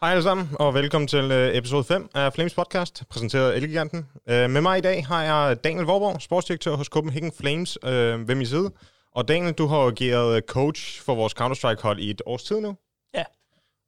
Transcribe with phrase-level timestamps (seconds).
[0.00, 3.98] Hej alle sammen, og velkommen til uh, episode 5 af Flames podcast, præsenteret af Elgiganten.
[3.98, 7.88] Uh, med mig i dag har jeg Daniel Vorborg, sportsdirektør hos Copenhagen Flames, uh,
[8.28, 8.70] ved min side.
[9.14, 12.76] Og Daniel, du har ageret coach for vores Counter-Strike-hold i et års tid nu.
[13.14, 13.22] Ja.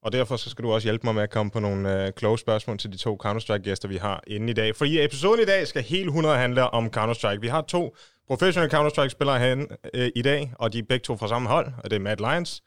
[0.03, 2.39] Og derfor så skal du også hjælpe mig med at komme på nogle uh, kloge
[2.39, 4.77] spørgsmål til de to Counter-Strike-gæster, vi har inde i dag.
[4.77, 7.41] Fordi episoden i dag skal helt 100 handle om Counter-Strike.
[7.41, 7.97] Vi har to
[8.29, 9.67] professionelle Counter-Strike-spillere herinde
[10.15, 12.63] i dag, og de er begge to fra samme hold, og det er Matt Lyons.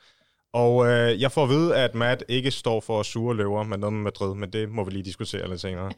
[0.53, 3.93] Og øh, jeg får at vide, at Matt ikke står for sure løver med noget
[3.93, 5.91] med Madrid, men det må vi lige diskutere lidt senere.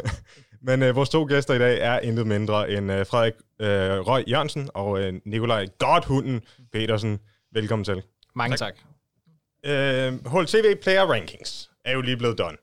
[0.68, 3.68] men øh, vores to gæster i dag er intet mindre end øh, Frederik øh,
[4.06, 6.40] Røg Jørgensen og øh, Nikolaj Godhunden
[6.72, 7.18] Petersen.
[7.52, 8.02] Velkommen til.
[8.34, 8.74] Mange tak.
[8.74, 9.70] tak.
[9.72, 12.56] Øh, HLTV Player Rankings er jo lige blevet done.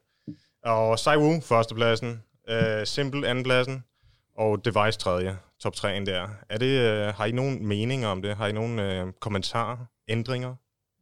[0.66, 3.84] Og Saiwu førstepladsen, øh, Simple andenpladsen,
[4.38, 6.28] og Device tredje, top 3'en der.
[6.50, 8.36] Er det, øh, har I nogen meninger om det?
[8.36, 9.78] Har I nogen øh, kommentarer,
[10.08, 10.56] ændringer?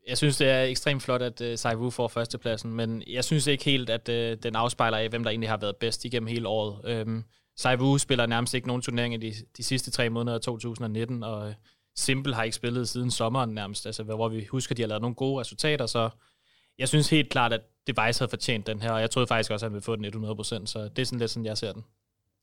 [0.10, 3.48] Jeg synes, det er ekstremt flot, at øh, uh, Saivu får førstepladsen, men jeg synes
[3.48, 6.48] ikke helt, at uh, den afspejler af, hvem der egentlig har været bedst igennem hele
[6.48, 6.86] året.
[6.86, 7.24] Øhm, um,
[7.58, 11.54] Saivu spiller nærmest ikke nogen turneringer de, de sidste tre måneder af 2019, og uh,
[11.96, 15.02] Simple har ikke spillet siden sommeren nærmest, altså, hvor vi husker, at de har lavet
[15.02, 16.10] nogle gode resultater, så
[16.78, 19.66] jeg synes helt klart, at Device havde fortjent den her, og jeg troede faktisk også,
[19.66, 21.84] at han ville få den 100%, så det er sådan lidt sådan, jeg ser den.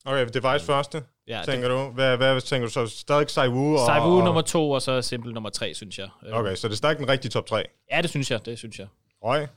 [0.07, 1.91] Okay, Device første, ja, tænker det, du.
[1.91, 2.87] Hvad, hvad tænker du så?
[2.87, 3.73] Stadig Saiwu?
[3.77, 4.25] Og, Saiwu og...
[4.25, 6.09] nummer to, og så Simple nummer tre, synes jeg.
[6.31, 7.63] Okay, så det er stadig den rigtige top 3?
[7.91, 8.87] Ja, det synes jeg, det synes jeg.
[9.23, 9.47] Røg?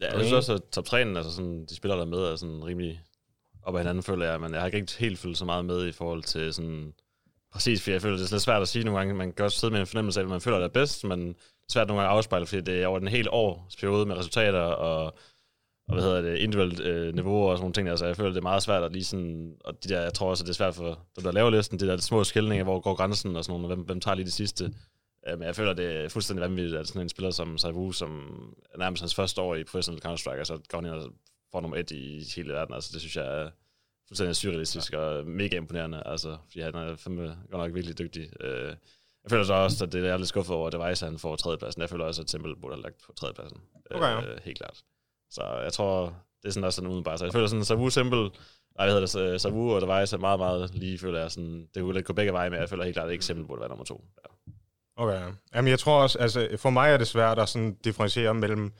[0.00, 2.64] Ja, jeg synes også, at top 3'en, altså sådan, de spiller der med, er sådan
[2.64, 3.02] rimelig
[3.62, 5.92] op ad hinanden, føler jeg, men jeg har ikke helt følt så meget med i
[5.92, 6.92] forhold til sådan,
[7.52, 9.58] præcis, fordi jeg føler, det er lidt svært at sige nogle gange, man kan også
[9.58, 11.34] sidde med en fornemmelse af, at man føler, det er bedst, men det
[11.68, 14.16] er svært nogle gange at afspejle, fordi det er over den hele års periode med
[14.16, 15.18] resultater og
[15.88, 17.88] og hvad hedder det, individuelt øh, niveau og sådan nogle ting.
[17.88, 20.30] Altså, jeg føler, det er meget svært at lige sådan, og de der, jeg tror
[20.30, 22.80] også, at det er svært for dem, der laver listen, de der små skældninger, hvor
[22.80, 24.74] går grænsen og sådan noget, hvem, hvem tager lige det sidste.
[25.28, 28.10] Øh, men jeg føler, det er fuldstændig vanvittigt, at sådan en spiller som Saivu, som
[28.78, 31.12] nærmest hans første år i professional Counter-Strike, altså går han ind og
[31.52, 32.74] får nummer et i hele verden.
[32.74, 33.50] Altså, det synes jeg er
[34.08, 34.98] fuldstændig surrealistisk ja.
[34.98, 38.30] og mega imponerende, altså, fordi han er fandme godt nok virkelig dygtig.
[38.40, 38.74] Øh,
[39.22, 41.82] jeg føler så også, at det er lidt skuffet over, at Device han får tredjepladsen.
[41.82, 43.60] Jeg føler også, at Temple burde have lagt på tredjepladsen.
[43.90, 44.32] Okay, ja.
[44.32, 44.82] øh, helt klart.
[45.30, 46.04] Så jeg tror,
[46.42, 47.18] det er sådan også sådan udenbart.
[47.18, 48.22] Så jeg føler sådan, Savu Simple,
[48.78, 51.82] nej, hvad hedder det, Savu og Device er meget, meget lige, føler jeg sådan, det
[51.82, 53.84] kunne gå begge veje, men jeg føler helt klart, at ikke Simple burde være nummer
[53.84, 54.04] to.
[54.24, 54.52] Ja.
[54.98, 58.72] Okay, jamen jeg tror også, altså for mig er det svært at sådan differentiere mellem,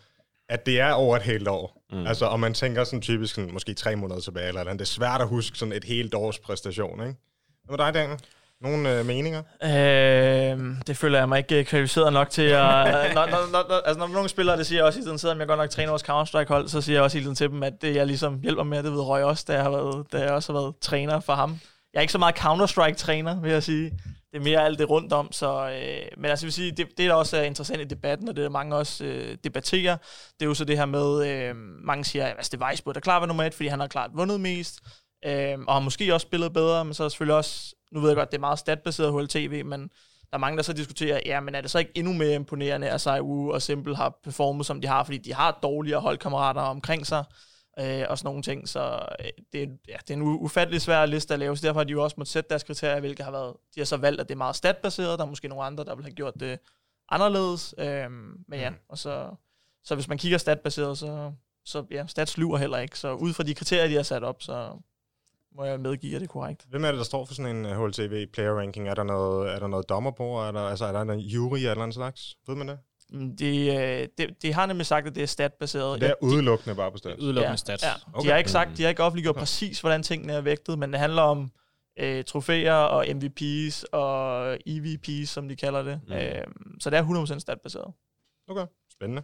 [0.49, 1.85] at det er over et helt år.
[1.93, 2.07] Mm.
[2.07, 4.79] Altså, og man tænker sådan typisk sådan, måske tre måneder tilbage, eller andet.
[4.79, 7.15] Det er svært at huske sådan et helt års præstation, ikke?
[7.65, 8.19] Hvad med dig, Daniel?
[8.61, 9.43] Nogle øh, meninger?
[9.63, 12.43] Øh, det føler jeg mig ikke kvalificeret nok til.
[12.43, 12.55] At,
[13.15, 15.39] når, når, når, når, altså, når nogle spillere, det siger jeg også i tiden, selvom
[15.39, 17.83] jeg godt nok træner vores Counter-Strike-hold, så siger jeg også i tiden til dem, at
[17.83, 20.31] det jeg ligesom hjælper med, det ved Røg også, da jeg, har været, da jeg
[20.31, 21.59] også har været træner for ham.
[21.93, 23.91] Jeg er ikke så meget Counter-Strike-træner, vil jeg sige.
[24.33, 25.33] Det er mere alt det rundt om.
[25.33, 28.29] Så, øh, men altså, jeg vil sige, det, det, der også er interessant i debatten,
[28.29, 29.97] og det der mange også øh, debatterer,
[30.41, 33.21] det er jo så det her med, øh, mange siger, at altså, Device burde klart
[33.21, 34.81] være nummer et, fordi han har klart vundet mest,
[35.27, 38.17] øh, og har måske også spillet bedre, men så er selvfølgelig også nu ved jeg
[38.17, 39.81] godt, det er meget statbaseret HLTV, men
[40.31, 42.91] der er mange, der så diskuterer, ja, men er det så ikke endnu mere imponerende,
[42.91, 47.07] at SIU og Simple har performet, som de har, fordi de har dårligere holdkammerater omkring
[47.07, 47.25] sig,
[47.79, 48.69] øh, og sådan nogle ting.
[48.69, 51.81] Så øh, det, er, ja, det er en ufattelig svær liste at lave, så derfor
[51.81, 54.21] har de jo også måttet sætte deres kriterier, hvilke har været, de har så valgt,
[54.21, 56.59] at det er meget statbaseret, der er måske nogle andre, der vil have gjort det
[57.09, 58.11] anderledes, øh,
[58.49, 58.77] men ja, mm.
[58.89, 59.31] og så,
[59.85, 61.33] så hvis man kigger statbaseret, så,
[61.65, 64.43] så ja, stats lyver heller ikke, så ud fra de kriterier, de har sat op,
[64.43, 64.73] så
[65.57, 66.67] må jeg medgive, at det er korrekt.
[66.71, 68.89] Hvem er det, der står for sådan en HLTV øh, player ranking?
[68.89, 70.25] Er der noget, er der noget dommer på?
[70.25, 72.37] Er der, altså, er der en jury eller andet slags?
[72.49, 72.79] Ved man det?
[73.11, 76.01] Mm, de, de, de har nemlig sagt, at det er statbaseret.
[76.01, 77.23] Det er udelukkende bare på stats?
[77.23, 77.85] Udelukkende ja, stats.
[77.85, 77.93] Ja.
[78.13, 78.27] Okay.
[78.27, 81.01] De har ikke sagt, de har ikke offentliggjort præcis, hvordan tingene er vægtet, men det
[81.01, 81.51] handler om
[81.99, 86.01] øh, trofæer og MVP's og EVP's, som de kalder det.
[86.07, 86.13] Mm.
[86.13, 86.45] Øh,
[86.81, 87.93] så det er 100% statbaseret.
[88.49, 89.23] Okay, spændende.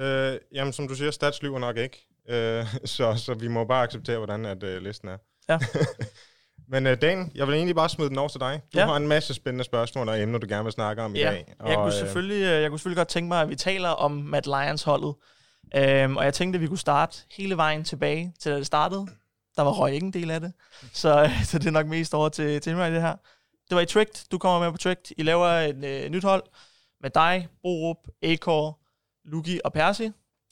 [0.00, 2.06] Øh, jamen, som du siger, stats lyver nok ikke.
[2.28, 2.66] Øh,
[2.96, 5.16] så, så vi må bare acceptere, hvordan at, øh, listen er.
[5.48, 5.58] Ja.
[6.70, 8.60] Men uh, Dan, jeg vil egentlig bare smide den over til dig.
[8.74, 8.86] Du ja.
[8.86, 11.30] har en masse spændende spørgsmål og emner, du gerne vil snakke om ja.
[11.30, 11.54] i dag.
[11.58, 14.12] Og, jeg, kunne selvfølgelig, øh, jeg kunne selvfølgelig godt tænke mig, at vi taler om
[14.12, 15.14] Matt Lions holdet.
[16.04, 19.06] Um, og jeg tænkte, at vi kunne starte hele vejen tilbage til, da det startede.
[19.56, 20.52] Der var røg ikke en del af det.
[20.92, 23.16] Så, så det er nok mest over til, til mig det her.
[23.68, 24.28] Det var i Tricked.
[24.30, 25.12] Du kommer med på Tricked.
[25.16, 26.42] I laver et uh, nyt hold
[27.00, 28.78] med dig, Borup, Akor,
[29.24, 30.02] Lugi og Percy.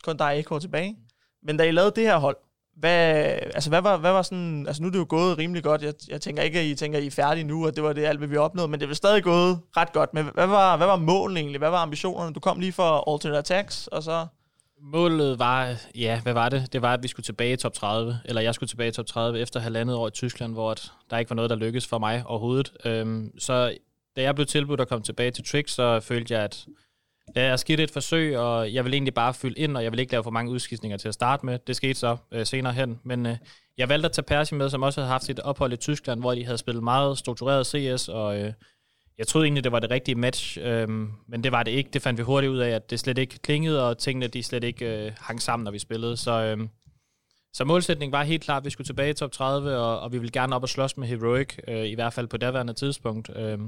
[0.05, 0.97] Kun dig og Akor tilbage.
[1.43, 2.37] Men da I lavede det her hold,
[2.77, 3.15] hvad,
[3.55, 4.67] altså, hvad, var, hvad var sådan...
[4.67, 5.83] Altså, nu er det jo gået rimelig godt.
[5.83, 7.93] Jeg, jeg tænker ikke, at I tænker, at I er færdige nu, og det var
[7.93, 10.15] det alt, hvad vi opnåede, men det er stadig gået ret godt.
[10.15, 11.59] Men hvad var, hvad var målet egentlig?
[11.59, 12.35] Hvad var ambitionerne?
[12.35, 14.27] Du kom lige for Alternate Attacks, og så...
[14.83, 16.73] Målet var, ja, hvad var det?
[16.73, 19.07] Det var, at vi skulle tilbage i top 30, eller jeg skulle tilbage i top
[19.07, 20.75] 30 efter halvandet år i Tyskland, hvor
[21.11, 22.73] der ikke var noget, der lykkedes for mig overhovedet.
[22.85, 23.77] Øhm, så
[24.17, 26.67] da jeg blev tilbudt at komme tilbage til Trix, så følte jeg, at
[27.35, 30.01] Ja, jeg skete et forsøg, og jeg vil egentlig bare fylde ind, og jeg vil
[30.01, 31.59] ikke lave for mange udskiftninger til at starte med.
[31.67, 33.37] Det skete så øh, senere hen, men øh,
[33.79, 36.35] jeg valgte at tage Persi med, som også havde haft sit ophold i Tyskland, hvor
[36.35, 38.53] de havde spillet meget struktureret CS, og øh,
[39.19, 40.89] jeg troede egentlig, det var det rigtige match, øh,
[41.29, 41.91] men det var det ikke.
[41.93, 44.65] Det fandt vi hurtigt ud af, at det slet ikke klingede, og tingene de slet
[44.65, 46.17] ikke øh, hang sammen, når vi spillede.
[46.17, 46.69] Så, øh,
[47.53, 50.19] så målsætningen var helt klart, at vi skulle tilbage i top 30, og, og vi
[50.19, 53.31] ville gerne op og slås med Heroic, øh, i hvert fald på daværende tidspunkt.
[53.37, 53.59] Øh,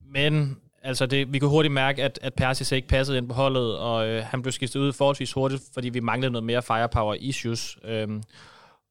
[0.00, 3.78] men altså det, vi kunne hurtigt mærke, at, at Persis ikke passede ind på holdet,
[3.78, 7.32] og øh, han blev skiftet ud forholdsvis hurtigt, fordi vi manglede noget mere firepower i
[7.32, 7.78] Sjus.
[7.84, 8.22] Øhm,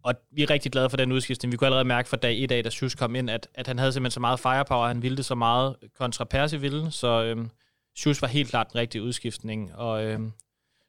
[0.03, 1.51] og vi er rigtig glade for den udskiftning.
[1.51, 3.79] Vi kunne allerede mærke fra dag 1 af, da Sjus kom ind, at, at han
[3.79, 7.49] havde simpelthen så meget firepower, han ville det så meget kontra Persi ville, så øhm,
[7.97, 9.75] Sjus var helt klart den rigtige udskiftning.
[9.75, 10.31] Og øhm,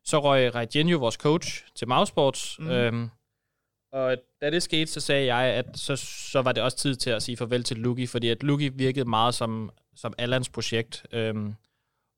[0.04, 2.70] så røg Regenio, vores coach, til Mausports, mm.
[2.70, 3.10] øhm,
[3.92, 7.10] og da det skete, så sagde jeg, at så, så var det også tid til
[7.10, 9.70] at sige farvel til Luki, fordi at Luki virkede meget som
[10.00, 11.06] som Allans projekt.
[11.12, 11.54] Øhm,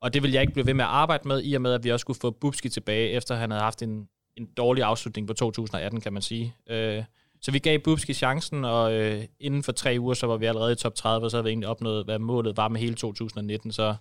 [0.00, 1.84] og det vil jeg ikke blive ved med at arbejde med, i og med, at
[1.84, 5.32] vi også skulle få Bubski tilbage, efter han havde haft en, en dårlig afslutning på
[5.32, 6.54] 2018, kan man sige.
[6.70, 7.04] Øh,
[7.40, 10.72] så vi gav Bubski chancen, og øh, inden for tre uger, så var vi allerede
[10.72, 13.72] i top 30, og så havde vi egentlig opnået, hvad målet var med hele 2019.
[13.72, 13.94] Så,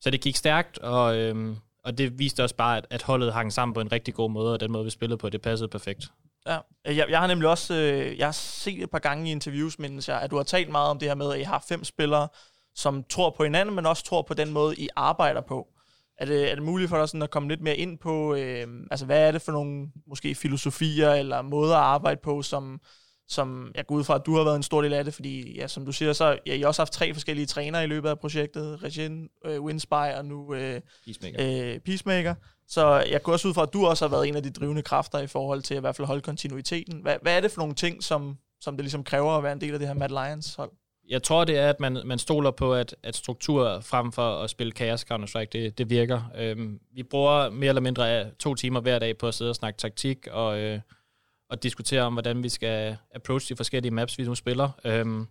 [0.00, 3.52] så det gik stærkt, og, øh, og det viste også bare, at, at holdet hang
[3.52, 6.10] sammen på en rigtig god måde, og den måde, vi spillede på, det passede perfekt.
[6.46, 9.78] Ja, jeg, jeg har nemlig også øh, jeg har set et par gange i interviews,
[9.78, 11.84] mindes jeg, at du har talt meget om det her med, at I har fem
[11.84, 12.28] spillere,
[12.74, 15.66] som tror på hinanden, men også tror på den måde, I arbejder på.
[16.18, 18.66] Er det, er det muligt for dig sådan at komme lidt mere ind på, øh,
[18.90, 22.80] altså hvad er det for nogle måske filosofier eller måder at arbejde på, som,
[23.28, 25.56] som jeg går ud fra, at du har været en stor del af det, fordi
[25.56, 28.08] ja, som du siger, så ja, I har også haft tre forskellige trænere i løbet
[28.08, 31.74] af projektet, Regin, øh, Winspire og nu øh, Peacemaker.
[31.74, 32.34] Øh, Peacemaker.
[32.68, 34.82] Så jeg går også ud fra, at du også har været en af de drivende
[34.82, 37.00] kræfter i forhold til at i hvert fald holde kontinuiteten.
[37.00, 39.60] Hvad, hvad er det for nogle ting, som, som det ligesom kræver at være en
[39.60, 40.70] del af det her Mad Lions hold?
[41.08, 44.50] jeg tror, det er, at man, man stoler på, at, at struktur frem for at
[44.50, 46.30] spille Chaos Counter-Strike, det, det virker.
[46.38, 49.78] Øhm, vi bruger mere eller mindre to timer hver dag på at sidde og snakke
[49.78, 50.80] taktik og, øh,
[51.50, 54.70] og diskutere om, hvordan vi skal approach de forskellige maps, vi nu spiller.
[54.84, 55.26] Øhm,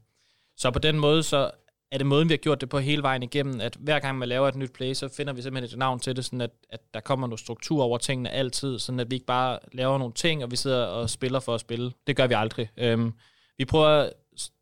[0.57, 1.51] så på den måde, så
[1.91, 4.29] er det måden, vi har gjort det på hele vejen igennem, at hver gang man
[4.29, 6.79] laver et nyt play, så finder vi simpelthen et navn til det, sådan at, at
[6.93, 10.43] der kommer noget struktur over tingene altid, sådan at vi ikke bare laver nogle ting,
[10.43, 11.91] og vi sidder og spiller for at spille.
[12.07, 12.69] Det gør vi aldrig.
[12.77, 13.13] Øhm,
[13.57, 14.09] vi prøver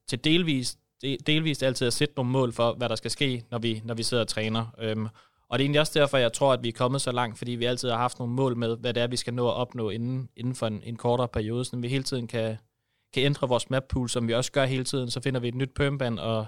[0.07, 0.79] til delvist
[1.27, 4.03] delvist altid at sætte nogle mål for, hvad der skal ske, når vi, når vi
[4.03, 4.65] sidder og træner.
[4.79, 5.07] Øhm,
[5.49, 7.51] og det er egentlig også derfor, jeg tror, at vi er kommet så langt, fordi
[7.51, 9.89] vi altid har haft nogle mål med, hvad det er, vi skal nå at opnå
[9.89, 12.57] inden, inden for en, en kortere periode, så vi hele tiden kan,
[13.13, 15.11] kan ændre vores map pool, som vi også gør hele tiden.
[15.11, 16.45] Så finder vi et nyt permband, og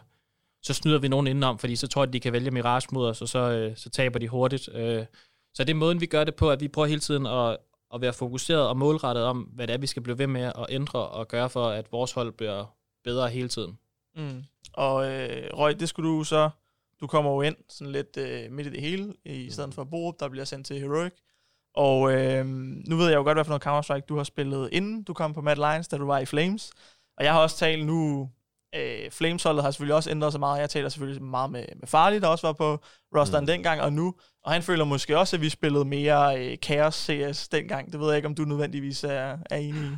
[0.65, 3.07] så snyder vi nogen indenom, fordi så tror jeg, at de kan vælge Mirage mod
[3.07, 4.69] os, og så, øh, så taber de hurtigt.
[4.73, 5.05] Øh,
[5.53, 7.57] så det er måden, vi gør det på, at vi prøver hele tiden at,
[7.93, 10.65] at være fokuseret og målrettet om, hvad det er, vi skal blive ved med at
[10.69, 13.77] ændre og gøre for, at vores hold bliver bedre hele tiden.
[14.15, 14.43] Mm.
[14.73, 16.49] Og øh, Røg, det skulle du så...
[17.01, 20.19] Du kommer jo ind sådan lidt øh, midt i det hele, i stedet for Borup,
[20.19, 21.13] der bliver sendt til Heroic.
[21.75, 25.03] Og øh, nu ved jeg jo godt, hvad for noget Counter-Strike du har spillet, inden
[25.03, 26.71] du kom på Mad Lions, da du var i Flames.
[27.17, 28.29] Og jeg har også talt nu...
[28.75, 30.61] Øh, Flames-holdet har selvfølgelig også ændret sig meget.
[30.61, 32.83] Jeg taler selvfølgelig meget med, med Farley, der også var på
[33.15, 33.47] rosteren mm.
[33.47, 34.15] dengang, og nu.
[34.43, 37.91] Og han føler måske også, at vi spillede mere øh, Chaos CS dengang.
[37.91, 39.95] Det ved jeg ikke, om du nødvendigvis er, er enig i.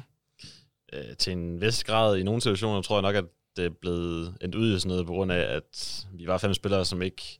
[0.93, 3.25] Øh, til en vis grad i nogle situationer tror jeg nok, at
[3.57, 6.53] det er blevet endt ud i sådan noget, på grund af, at vi var fem
[6.53, 7.39] spillere, som ikke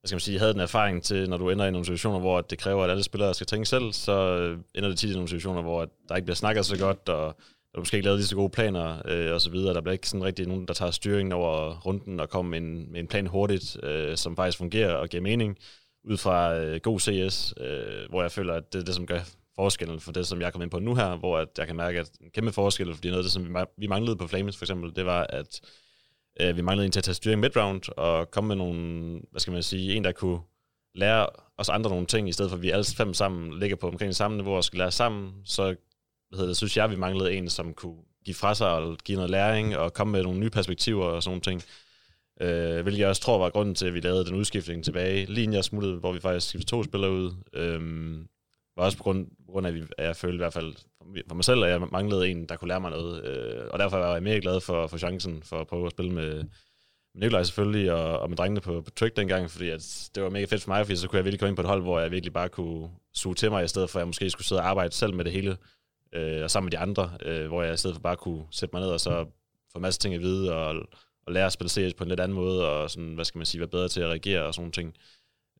[0.00, 2.40] hvad skal man sige, havde den erfaring til, når du ender i nogle situationer, hvor
[2.40, 4.36] det kræver, at alle spillere skal tænke selv, så
[4.74, 7.36] ender det tit i nogle situationer, hvor der ikke bliver snakket så godt, og
[7.72, 9.74] der er måske ikke lavet lige så gode planer, øh, og så videre.
[9.74, 12.92] Der bliver ikke sådan rigtig nogen, der tager styringen over runden og kommer med en,
[12.92, 15.58] med en plan hurtigt, øh, som faktisk fungerer og giver mening,
[16.04, 19.20] ud fra øh, god CS, øh, hvor jeg føler, at det er det, som gør
[19.56, 22.00] forskellen for det, som jeg kom ind på nu her, hvor at jeg kan mærke,
[22.00, 24.96] at en kæmpe forskel, fordi noget af det, som vi manglede på Flames for eksempel,
[24.96, 25.60] det var, at
[26.40, 29.52] øh, vi manglede en til at tage styring midround, og komme med nogle, hvad skal
[29.52, 30.40] man sige, en, der kunne
[30.94, 31.26] lære
[31.58, 34.14] os andre nogle ting, i stedet for at vi alle fem sammen ligger på omkring
[34.14, 35.76] samme niveau og skal lære sammen, så
[36.30, 39.16] hvad hedder det, synes jeg, vi manglede en, som kunne give fra sig og give
[39.16, 41.62] noget læring og komme med nogle nye perspektiver og sådan ting.
[42.40, 45.26] Øh, hvilket jeg også tror var grunden til, at vi lavede den udskiftning tilbage.
[45.26, 47.32] Lige inden jeg smuttede, hvor vi faktisk skiftede to spillere ud.
[47.52, 47.80] Øh,
[48.76, 50.74] var også på grund, på grund af, at jeg følte i hvert fald
[51.28, 53.24] for mig selv, at jeg manglede en, der kunne lære mig noget.
[53.24, 56.12] Øh, og derfor var jeg mere glad for, for chancen for at prøve at spille
[56.12, 56.34] med,
[57.14, 60.30] med Nikolaj selvfølgelig, og, og med drengene på, på Trick dengang, fordi at det var
[60.30, 62.00] mega fedt for mig, fordi så kunne jeg virkelig komme ind på et hold, hvor
[62.00, 64.60] jeg virkelig bare kunne suge til mig, i stedet for at jeg måske skulle sidde
[64.60, 65.56] og arbejde selv med det hele,
[66.12, 68.76] øh, og sammen med de andre, øh, hvor jeg i stedet for bare kunne sætte
[68.76, 69.24] mig ned og så
[69.72, 70.74] få en masse ting at vide, og,
[71.26, 73.46] og lære at spille CS på en lidt anden måde, og sådan, hvad skal man
[73.46, 74.96] sige, være bedre til at reagere og sådan nogle ting.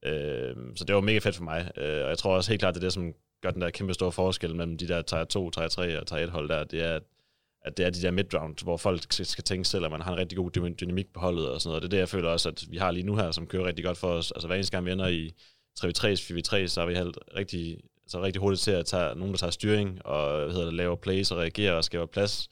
[0.02, 2.75] Øh, så det var mega fedt for mig, øh, og jeg tror også helt klart,
[2.75, 5.50] det er det, som gør den der kæmpe store forskel mellem de der tier 2,
[5.50, 7.02] tier 3 og tier 1 hold der, det er, at
[7.62, 10.19] at det er de der midround, hvor folk skal tænke selv, at man har en
[10.19, 11.83] rigtig god dynamik på holdet og sådan noget.
[11.83, 13.85] Det er det, jeg føler også, at vi har lige nu her, som kører rigtig
[13.85, 14.33] godt for os.
[14.33, 15.33] Altså hver eneste gang vi ender i,
[15.80, 17.80] 3v3, 4v3, så har vi helt rigtig,
[18.11, 20.97] så rigtig hurtigt til at tage nogen, der tager styring, og hvad hedder det, laver
[20.97, 22.49] plays og reagerer og skaber plads.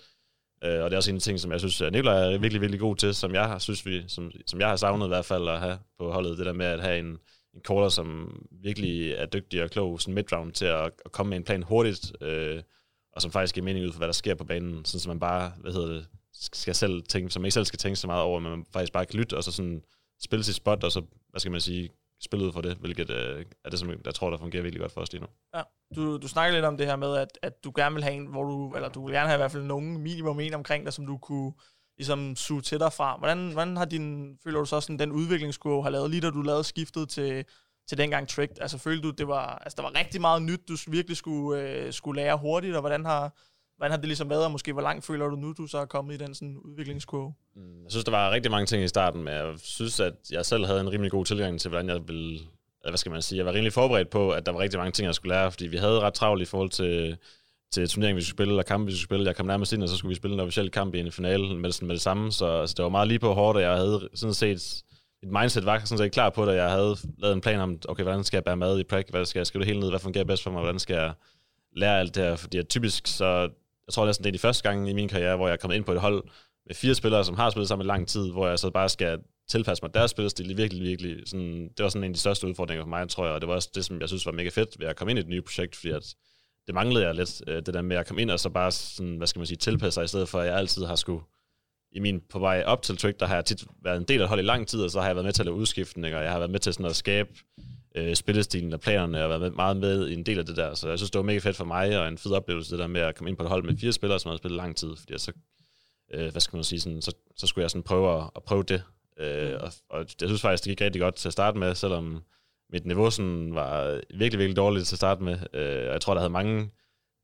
[0.64, 2.80] Øh, og det er også en ting, som jeg synes, at Nikolaj er virkelig, virkelig
[2.80, 5.48] god til, som jeg har, synes vi, som, som jeg har savnet i hvert fald
[5.48, 7.18] at have på holdet, det der med at have en,
[7.54, 11.36] en caller, som virkelig er dygtig og klog, sådan midround til at, at komme med
[11.36, 12.62] en plan hurtigt, øh,
[13.12, 15.20] og som faktisk giver mening ud for, hvad der sker på banen, sådan som man
[15.20, 18.40] bare, hvad hedder det, skal selv tænke, som ikke selv skal tænke så meget over,
[18.40, 19.82] men man faktisk bare kan lytte, og så sådan
[20.20, 23.44] spille sit spot, og så, hvad skal man sige, spille ud for det, hvilket øh,
[23.64, 25.28] er det, som jeg tror, der fungerer virkelig godt for os lige nu.
[25.56, 25.62] Ja.
[25.96, 28.26] Du, du snakker lidt om det her med, at, at du gerne vil have en,
[28.26, 30.92] hvor du, eller du vil gerne have i hvert fald nogen minimum en omkring dig,
[30.92, 31.52] som du kunne
[31.98, 33.16] ligesom suge til dig fra.
[33.16, 36.42] Hvordan, hvordan har din, føler du så sådan, den udviklingskurve har lavet, lige da du
[36.42, 37.44] lavede skiftet til,
[37.88, 38.56] til dengang Tricked?
[38.60, 41.92] Altså følte du, det var, altså, der var rigtig meget nyt, du virkelig skulle, øh,
[41.92, 43.32] skulle lære hurtigt, og hvordan har,
[43.78, 45.84] hvordan har det ligesom været, og måske hvor langt føler du nu, du så er
[45.84, 47.34] kommet i den sådan udviklingskurve?
[47.56, 50.46] Mm, jeg synes, der var rigtig mange ting i starten, men jeg synes, at jeg
[50.46, 52.40] selv havde en rimelig god tilgang til, hvordan jeg ville
[52.88, 55.06] hvad skal man sige, jeg var rimelig forberedt på, at der var rigtig mange ting,
[55.06, 57.16] jeg skulle lære, fordi vi havde ret travlt i forhold til,
[57.72, 59.26] til turneringen, vi skulle spille, eller kampen, vi skulle spille.
[59.26, 61.56] Jeg kom nærmest ind, og så skulle vi spille en officiel kamp i en finale
[61.56, 64.08] med, med det samme, så altså, det var meget lige på hårdt, og jeg havde
[64.14, 64.82] sådan set,
[65.22, 68.02] mit mindset var sådan set klar på det, jeg havde lavet en plan om, okay,
[68.02, 70.00] hvordan skal jeg bære mad i practice, hvad skal jeg skrive det hele ned, hvad
[70.00, 71.12] fungerer bedst for mig, hvordan skal jeg
[71.76, 73.48] lære alt det her, fordi typisk, så
[73.88, 75.76] jeg tror næsten, det er de første gange i min karriere, hvor jeg er kommet
[75.76, 76.24] ind på et hold
[76.66, 79.18] med fire spillere, som har spillet sammen i lang tid, hvor jeg så bare skal
[79.50, 80.56] tilpasse mig deres spillestil.
[80.56, 83.34] Virkelig, virkelig, sådan, det var sådan en af de største udfordringer for mig, tror jeg,
[83.34, 85.18] og det var også det, som jeg synes var mega fedt ved at komme ind
[85.18, 86.14] i et nyt projekt, fordi at
[86.66, 89.16] det manglede jeg lidt, øh, det der med at komme ind og så bare sådan,
[89.16, 91.22] hvad skal man sige, tilpasse sig, i stedet for at jeg altid har skulle
[91.92, 94.28] i min på vej op til Trick, der har jeg tit været en del af
[94.28, 96.24] holdet i lang tid, og så har jeg været med til at lave udskiftninger, og
[96.24, 97.28] jeg har været med til sådan at skabe
[97.94, 100.74] øh, spillestilen og planerne, og været med, meget med i en del af det der.
[100.74, 102.86] Så jeg synes, det var mega fedt for mig, og en fed oplevelse, det der
[102.86, 104.96] med at komme ind på et hold med fire spillere, som har spillet lang tid,
[104.98, 105.32] fordi så,
[106.14, 108.62] øh, hvad skal man sige, sådan, så, så skulle jeg sådan prøve at, at prøve
[108.62, 108.82] det,
[109.18, 112.22] Øh, og, og jeg synes faktisk, det gik rigtig godt til at starte med, selvom
[112.72, 115.38] mit niveau sådan var virkelig, virkelig dårligt til at starte med.
[115.54, 116.70] Øh, og jeg tror, der havde mange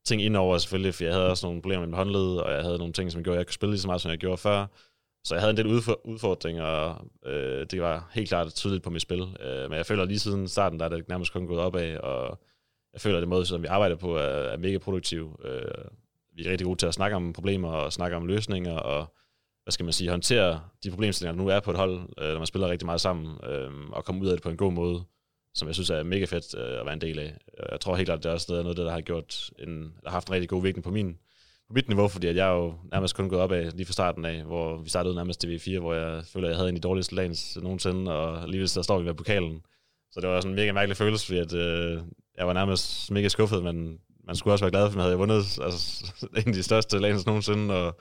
[0.05, 2.77] ting indover selvfølgelig, for jeg havde også nogle problemer med mit håndled, og jeg havde
[2.77, 4.65] nogle ting, som gjorde, at jeg kunne spille lige så meget, som jeg gjorde før.
[5.25, 5.67] Så jeg havde en del
[6.03, 9.21] udfordringer, og øh, det var helt klart tydeligt på mit spil.
[9.21, 12.39] Øh, men jeg føler lige siden starten, der er det nærmest kun gået opad, og
[12.93, 15.39] jeg føler, at den måde, som vi arbejder på, er, er mega produktiv.
[15.45, 15.85] Øh,
[16.35, 19.13] vi er rigtig gode til at snakke om problemer og snakke om løsninger, og
[19.63, 22.37] hvad skal man sige, håndtere de problemstillinger, der nu er på et hold, øh, når
[22.37, 25.03] man spiller rigtig meget sammen, øh, og komme ud af det på en god måde,
[25.53, 27.37] som jeg synes er mega fedt øh, at være en del af.
[27.71, 30.27] Jeg tror helt klart, det er også noget, der har gjort en, der har haft
[30.27, 31.17] en rigtig god virkning på min
[31.67, 34.25] på mit niveau, fordi at jeg jo nærmest kun gået op af lige fra starten
[34.25, 36.81] af, hvor vi startede nærmest til V4, hvor jeg føler, at jeg havde en af
[36.81, 39.61] de dårligste lands nogensinde, og alligevel så står vi ved pokalen.
[40.11, 42.01] Så det var sådan en mega mærkelig følelse, fordi at, øh,
[42.37, 45.17] jeg var nærmest mega skuffet, men man skulle også være glad for, at man havde
[45.17, 46.05] vundet altså,
[46.37, 47.99] en af de største lands nogensinde, og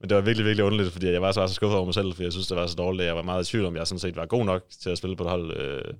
[0.00, 2.12] men det var virkelig, virkelig underligt, fordi jeg var så, så skuffet over mig selv,
[2.12, 3.06] fordi jeg synes, det var så dårligt.
[3.06, 5.16] Jeg var meget i tvivl om, jeg sådan set var god nok til at spille
[5.16, 5.56] på det hold.
[5.56, 5.94] Øh.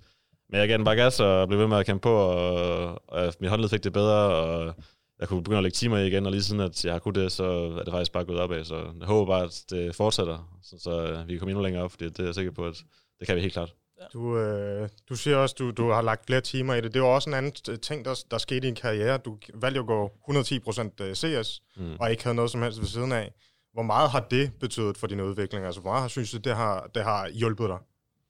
[0.51, 3.35] Men jeg gav den bare gas og blev ved med at kæmpe på, og, og
[3.41, 4.75] mit håndled fik det bedre, og
[5.21, 7.33] jeg kunne begynde at lægge timer igen, og lige siden at jeg har kunnet det,
[7.33, 8.65] så er det faktisk bare gået opad.
[8.65, 11.91] Så jeg håber bare, at det fortsætter, så, så vi kan komme endnu længere op,
[11.91, 12.75] fordi det er jeg sikker på, at
[13.19, 13.75] det kan vi helt klart.
[14.13, 16.95] Du, øh, du siger også, du, du har lagt flere timer i det.
[16.95, 19.19] Det var også en anden ting, der, der skete i din karriere.
[19.19, 21.97] Du valgte at gå 110% CS, mm.
[22.01, 23.33] og ikke havde noget som helst ved siden af.
[23.73, 25.65] Hvor meget har det betydet for din udvikling?
[25.67, 27.79] Altså, hvor meget har synes du, det har, det har hjulpet dig?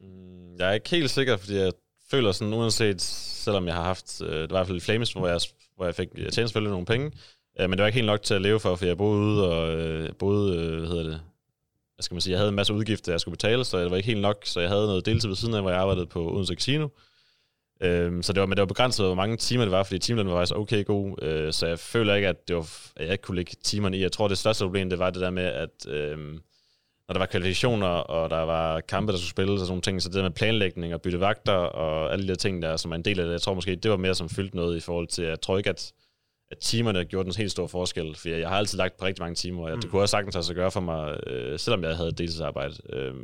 [0.01, 1.73] Mm, jeg er ikke helt sikker, fordi jeg
[2.11, 3.03] føler sådan, uanset,
[3.41, 5.41] selvom jeg har haft, øh, det var i hvert fald i Flames, hvor jeg,
[5.77, 7.13] hvor jeg fik, jeg tjente selvfølgelig nogle penge,
[7.61, 9.51] øh, men det var ikke helt nok til at leve for, for jeg boede ude,
[9.51, 11.21] og øh, boede, øh, hvad hedder det,
[11.95, 13.97] hvad skal man sige, jeg havde en masse udgifter, jeg skulle betale, så det var
[13.97, 16.33] ikke helt nok, så jeg havde noget deltid ved siden af, hvor jeg arbejdede på
[16.33, 16.89] Odense Casino,
[17.83, 20.33] Øhm, så det var, men det var begrænset, hvor mange timer det var, fordi timelønnen
[20.35, 22.63] var faktisk okay god, øh, så jeg føler ikke, at, det var,
[22.97, 24.03] at jeg ikke kunne lægge timerne i.
[24.03, 26.19] Jeg tror, det største problem, det var det der med, at øh,
[27.11, 30.03] når der var kvalifikationer, og der var kampe, der skulle spilles og sådan nogle ting,
[30.03, 32.93] så det der med planlægning og bytte vagter og alle de der ting der, som
[32.93, 34.81] er en del af det, jeg tror måske, det var mere som fyldt noget i
[34.81, 35.93] forhold til, jeg tror ikke, at,
[36.51, 39.35] at timerne gjorde den helt stor forskel, for jeg har altid lagt på rigtig mange
[39.35, 39.81] timer, og mm.
[39.81, 42.75] det kunne også sagtens altså gøre for mig, øh, selvom jeg havde deltidsarbejde.
[42.93, 43.15] Øh,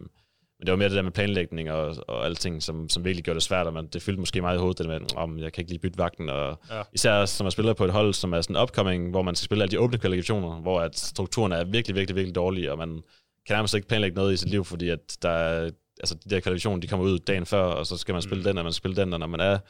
[0.58, 3.34] men det var mere det der med planlægning og, og alting, som, som virkelig gjorde
[3.34, 5.62] det svært, og man, det fyldte måske meget i hovedet, det med, om jeg kan
[5.62, 6.82] ikke lige bytte vagten, og ja.
[6.92, 9.62] især som man spiller på et hold, som er sådan upcoming, hvor man skal spille
[9.64, 13.02] alle de åbne kvalifikationer, hvor at strukturen er virkelig, virkelig, virkelig dårlig, og man
[13.46, 16.40] kan nærmest ikke planlægge noget i sit liv, fordi at der er, altså de der
[16.40, 18.46] kvalifikationer, de kommer ud dagen før, og så skal man spille mm.
[18.46, 19.60] den, og man spille den, og når man er et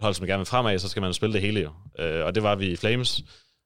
[0.00, 1.70] hold, som gerne vil fremad, så skal man spille det hele jo.
[1.98, 3.24] Øh, og det var vi i Flames,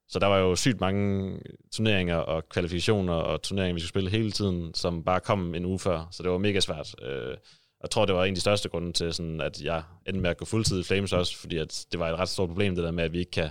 [0.08, 1.38] så der var jo sygt mange
[1.72, 5.78] turneringer og kvalifikationer og turneringer, vi skulle spille hele tiden, som bare kom en uge
[5.78, 6.08] før.
[6.10, 6.94] Så det var mega svært.
[7.02, 7.36] Øh,
[7.82, 10.30] jeg tror, det var en af de største grunde til, sådan, at jeg endte med
[10.30, 12.84] at gå fuldtid i Flames også, fordi at det var et ret stort problem, det
[12.84, 13.50] der med, at vi ikke kan,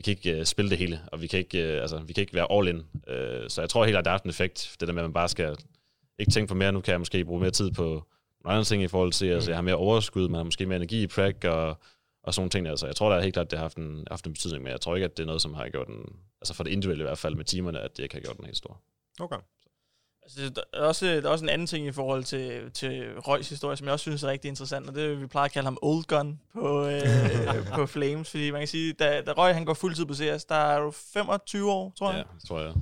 [0.00, 2.22] vi kan ikke uh, spille det hele, og vi kan ikke, uh, altså, vi kan
[2.22, 2.76] ikke være all in.
[2.76, 5.08] Uh, så jeg tror helt, at det har haft en effekt, det der med, at
[5.08, 5.56] man bare skal
[6.18, 7.82] ikke tænke på mere, nu kan jeg måske bruge mere tid på
[8.44, 10.76] nogle andre ting i forhold til, altså jeg har mere overskud, man har måske mere
[10.76, 11.68] energi i prac, og,
[12.22, 12.66] og sådan nogle ting.
[12.66, 14.70] Altså jeg tror da helt klart, at det har haft en, haft en betydning, men
[14.72, 17.02] jeg tror ikke, at det er noget, som har gjort den, altså for det individuelle
[17.02, 18.80] i hvert fald med timerne, at det ikke har gjort den helt stor.
[19.20, 19.36] Okay.
[20.38, 23.48] Altså, der, er også, der er også en anden ting i forhold til, til Røgs
[23.48, 25.66] historie, som jeg også synes er rigtig interessant, og det er, vi plejer at kalde
[25.66, 27.02] ham Old Gun på, øh,
[27.76, 30.54] på Flames, fordi man kan sige, da, da Røg han går fuldtid på CS, der
[30.54, 32.24] er du 25 år, tror jeg.
[32.32, 32.74] Ja, tror jeg.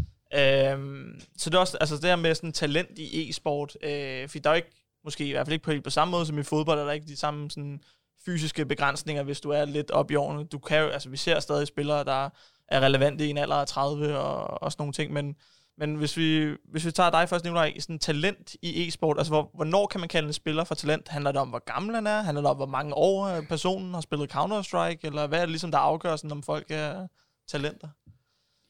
[0.72, 4.38] Øhm, så det er også altså det her med sådan talent i e-sport, øh, fordi
[4.38, 4.70] der er jo ikke,
[5.04, 6.92] måske i hvert fald ikke på, helt på samme måde som i fodbold, er der
[6.92, 7.80] ikke de samme sådan,
[8.24, 10.44] fysiske begrænsninger, hvis du er lidt op i årene.
[10.44, 12.28] Du kan jo, altså vi ser stadig spillere, der
[12.68, 15.36] er relevante i en alder af 30 og, og sådan nogle ting, men
[15.78, 19.50] men hvis vi, hvis vi tager dig først, Nicolaj, sådan talent i e-sport, altså hvor,
[19.54, 21.08] hvornår kan man kalde en spiller for talent?
[21.08, 22.22] Handler det om, hvor gammel han er?
[22.22, 25.00] Handler det om, hvor mange år øh, personen har spillet Counter-Strike?
[25.02, 27.06] Eller hvad er det ligesom, der afgør, sådan, om folk er
[27.48, 27.88] talenter?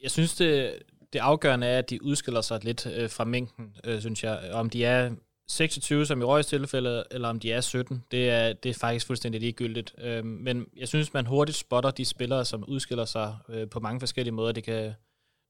[0.03, 0.79] Jeg synes, det,
[1.13, 4.51] det afgørende er, at de udskiller sig lidt øh, fra mængden, øh, synes jeg.
[4.53, 5.11] Om de er
[5.49, 9.07] 26, som i Røgs tilfælde, eller om de er 17, det er, det er faktisk
[9.07, 9.95] fuldstændig ligegyldigt.
[9.99, 14.01] Øh, men jeg synes, man hurtigt spotter de spillere, som udskiller sig øh, på mange
[14.01, 14.53] forskellige måder.
[14.53, 14.95] Det kan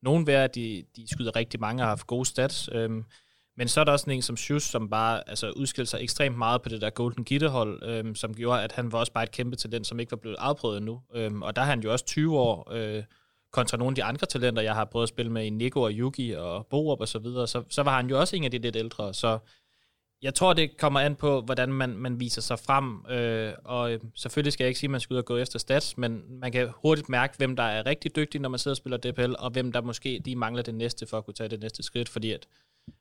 [0.02, 3.04] nogen ved, at de, de skyder rigtig mange og har haft gode stats, øhm,
[3.56, 6.62] men så er der også en som Schuss, som bare altså, udskilte sig ekstremt meget
[6.62, 9.56] på det der Golden Gitter-hold, øhm, som gjorde, at han var også bare et kæmpe
[9.56, 11.00] talent, som ikke var blevet afprøvet endnu.
[11.14, 13.02] Øhm, og der er han jo også 20 år øh,
[13.52, 15.90] kontra nogle af de andre talenter, jeg har prøvet at spille med i Nico og
[15.92, 18.58] Yugi og Borup og så videre, så, så var han jo også en af de
[18.58, 19.14] lidt ældre.
[19.14, 19.38] Så
[20.22, 24.00] jeg tror, det kommer an på, hvordan man, man viser sig frem, øh, og øh,
[24.14, 26.52] selvfølgelig skal jeg ikke sige, at man skal ud og gå efter stats, men man
[26.52, 29.50] kan hurtigt mærke, hvem der er rigtig dygtig, når man sidder og spiller DPL, og
[29.50, 32.32] hvem der måske de mangler det næste for at kunne tage det næste skridt, fordi
[32.32, 32.46] at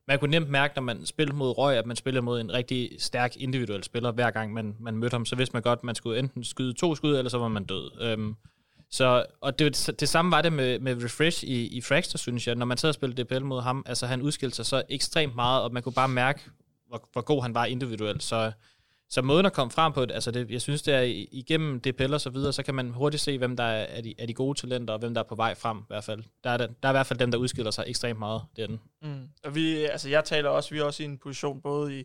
[0.08, 2.90] man kunne nemt mærke, når man spiller mod Røg, at man spiller mod en rigtig
[3.00, 5.96] stærk individuel spiller, hver gang man, man mødte ham, så vidste man godt, at man
[5.96, 8.02] skulle enten skyde to skud, eller så var man død.
[8.02, 8.36] Øhm,
[8.90, 12.56] så, og det, det samme var det med, med Refresh i, i Fragster, synes jeg.
[12.56, 15.64] Når man sad og spillede DPL mod ham, altså han udskilte sig så ekstremt meget,
[15.64, 16.42] og man kunne bare mærke,
[16.88, 18.24] hvor, hvor god han var individuelt.
[18.24, 18.52] Så,
[19.10, 21.02] så måden at komme frem på, det, altså det, jeg synes, det er
[21.32, 24.14] igennem DPL og så videre, så kan man hurtigt se, hvem der er, er, de,
[24.18, 26.24] er de gode talenter, og hvem der er på vej frem i hvert fald.
[26.44, 28.42] Der er, der, der er i hvert fald dem, der udskiller sig ekstremt meget.
[28.56, 28.80] Det er den.
[29.02, 29.30] Mm.
[29.44, 32.04] Og vi, altså jeg taler også, vi er også i en position både i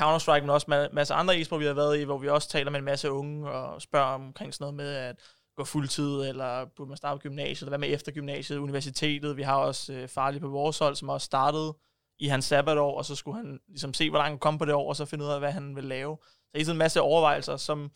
[0.00, 2.70] Counter-Strike, men også en masse andre e vi har været i, hvor vi også taler
[2.70, 5.16] med en masse unge og spørger omkring sådan noget med at
[5.56, 9.36] gå fuldtid, eller burde man starte på gymnasiet, eller hvad med efter gymnasiet, universitetet.
[9.36, 11.76] Vi har også øh, Farlig på vores hold, som også startede
[12.18, 14.74] i hans sabbatår, og så skulle han ligesom se, hvor langt han kom på det
[14.74, 16.18] år, og så finde ud af, hvad han vil lave.
[16.56, 17.90] Så er en masse overvejelser, som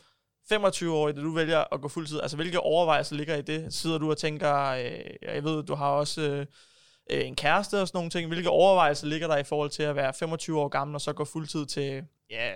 [0.53, 3.73] 25-årig, da du vælger at gå fuldtid, altså hvilke overvejelser ligger i det?
[3.73, 6.45] Sidder du og tænker, øh, jeg ved, du har også øh,
[7.27, 8.27] en kæreste og sådan nogle ting.
[8.27, 11.25] Hvilke overvejelser ligger der i forhold til at være 25 år gammel, og så gå
[11.25, 12.51] fuldtid til, ja,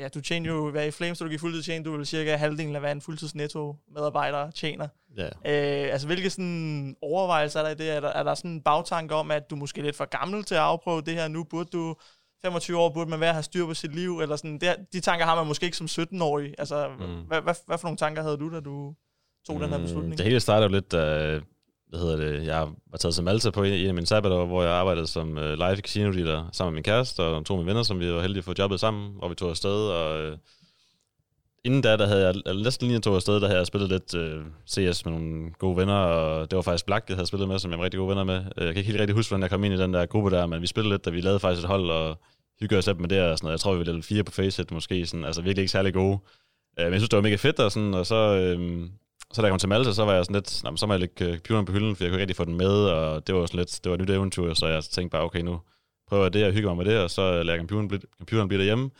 [0.00, 2.74] ja, du tjener jo, hvad i Flames, du gik fuldtid tjene, du vil cirka halvdelen
[2.74, 4.88] af, hvad en fuldtids netto medarbejder tjener.
[5.16, 5.26] Ja.
[5.26, 7.96] Øh, altså, hvilke sådan overvejelser er der i det?
[7.96, 10.44] Er der, er der sådan en bagtanke om, at du måske er lidt for gammel
[10.44, 11.44] til at afprøve det her nu?
[11.44, 11.96] Burde du
[12.42, 14.20] 25 år, burde man være at have styr på sit liv?
[14.20, 16.54] Eller sådan, det, de tanker har man måske ikke som 17-årig.
[16.58, 17.04] Altså, mm.
[17.04, 18.94] hvad, hvad, hvad, for nogle tanker havde du, da du
[19.46, 20.18] tog mm, den her mm, beslutning?
[20.18, 21.42] Det hele startede jo lidt, uh,
[21.90, 24.72] hvad hedder det, jeg var taget til Malta på en af mine sabbatår, hvor jeg
[24.72, 27.82] arbejdede som uh, live casino dealer sammen med min kæreste og to af mine venner,
[27.82, 30.38] som vi var heldige at få jobbet sammen, og vi tog afsted, og uh,
[31.64, 34.14] inden da, der havde jeg, eller næsten lige tog afsted, der havde jeg spillet lidt
[34.14, 37.48] øh, uh, CS med nogle gode venner, og det var faktisk Black, jeg havde spillet
[37.48, 38.38] med, som jeg var rigtig gode venner med.
[38.38, 40.30] Uh, jeg kan ikke helt rigtig huske, hvordan jeg kom ind i den der gruppe
[40.30, 42.18] der, men vi spillede lidt, da vi lavede faktisk et hold, og
[42.60, 43.52] hyggede os med det og sådan noget.
[43.52, 46.14] Jeg tror, vi var fire på Faceit måske, sådan, altså virkelig ikke særlig gode.
[46.14, 48.16] Uh, men jeg synes, det var mega fedt, og, sådan, og så...
[48.16, 48.90] Øhm,
[49.30, 50.92] og så da jeg kom til Malta, så var jeg sådan lidt, nah, så må
[50.92, 53.26] jeg lægge øh, computeren på hylden, for jeg kunne ikke rigtig få den med, og
[53.26, 55.60] det var sådan lidt, det var et nyt eventyr, så jeg tænkte bare, okay, nu
[56.08, 58.48] prøver jeg det, og hygger mig med det, og så lader jeg computeren, blive, computeren
[58.48, 58.90] blive derhjemme.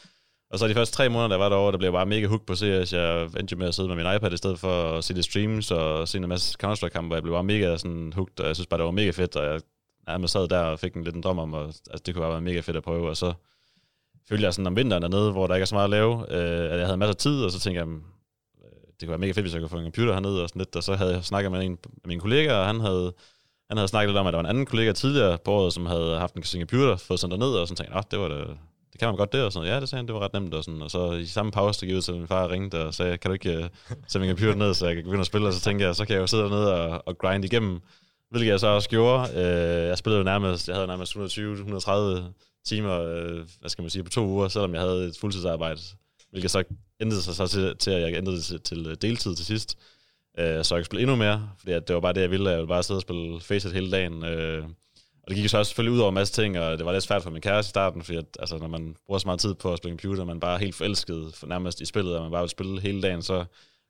[0.50, 2.46] Og så de første tre måneder, der var derovre, der blev jeg bare mega hooked
[2.46, 2.92] på CS.
[2.92, 5.70] Jeg endte med at sidde med min iPad i stedet for at se det streams
[5.70, 8.78] og se en masse Counter-Strike-kampe, jeg blev bare mega sådan hooked, og jeg synes bare,
[8.78, 9.60] det var mega fedt, og jeg,
[10.08, 12.32] nærmest sad der og fik en lidt en drøm om, og altså, det kunne bare
[12.32, 13.32] være mega fedt at prøve, og så
[14.28, 16.72] følte jeg sådan om vinteren dernede, hvor der ikke er så meget at lave, øh,
[16.72, 17.88] at jeg havde masser af tid, og så tænkte jeg,
[19.00, 20.76] det kunne være mega fedt, hvis jeg kunne få en computer hernede og sådan lidt.
[20.76, 23.12] Og så havde jeg snakket med en af mine kollegaer, og han havde,
[23.68, 25.86] han havde snakket lidt om, at der var en anden kollega tidligere på året, som
[25.86, 28.46] havde haft en computer, fået sådan derned, og sådan tænkte, det var det,
[28.92, 30.54] det kan man godt det, og sådan Ja, det sagde han, det var ret nemt,
[30.54, 30.82] og sådan.
[30.82, 33.18] Og så i samme pause, der gik ud til min far og ringte og sagde,
[33.18, 33.64] kan du ikke uh,
[34.08, 36.04] sætte min computer ned, så jeg kan begynde at spille, og så tænkte jeg, så
[36.04, 37.80] kan jeg jo sidde dernede og, og grind igennem,
[38.30, 39.22] hvilket jeg så også gjorde.
[39.30, 42.32] Uh, jeg spillede jo nærmest, jeg havde nærmest 120-130
[42.66, 45.80] timer, øh, hvad skal man sige, på to uger, selvom jeg havde et fuldtidsarbejde
[46.30, 46.64] hvilket så
[47.00, 49.78] ændrede sig så til, til at jeg ændrede til, til øh, deltid til sidst.
[50.38, 52.50] Øh, så jeg kunne spille endnu mere, fordi at det var bare det, jeg ville.
[52.50, 54.24] Jeg ville bare sidde og spille Faceit hele dagen.
[54.24, 54.64] Øh,
[55.22, 57.04] og det gik så også selvfølgelig ud over en masse ting, og det var lidt
[57.04, 59.54] svært for min kæreste i starten, fordi at, altså, når man bruger så meget tid
[59.54, 62.30] på at spille computer, man bare er helt forelsket for nærmest i spillet, og man
[62.30, 63.44] bare vil spille hele dagen, så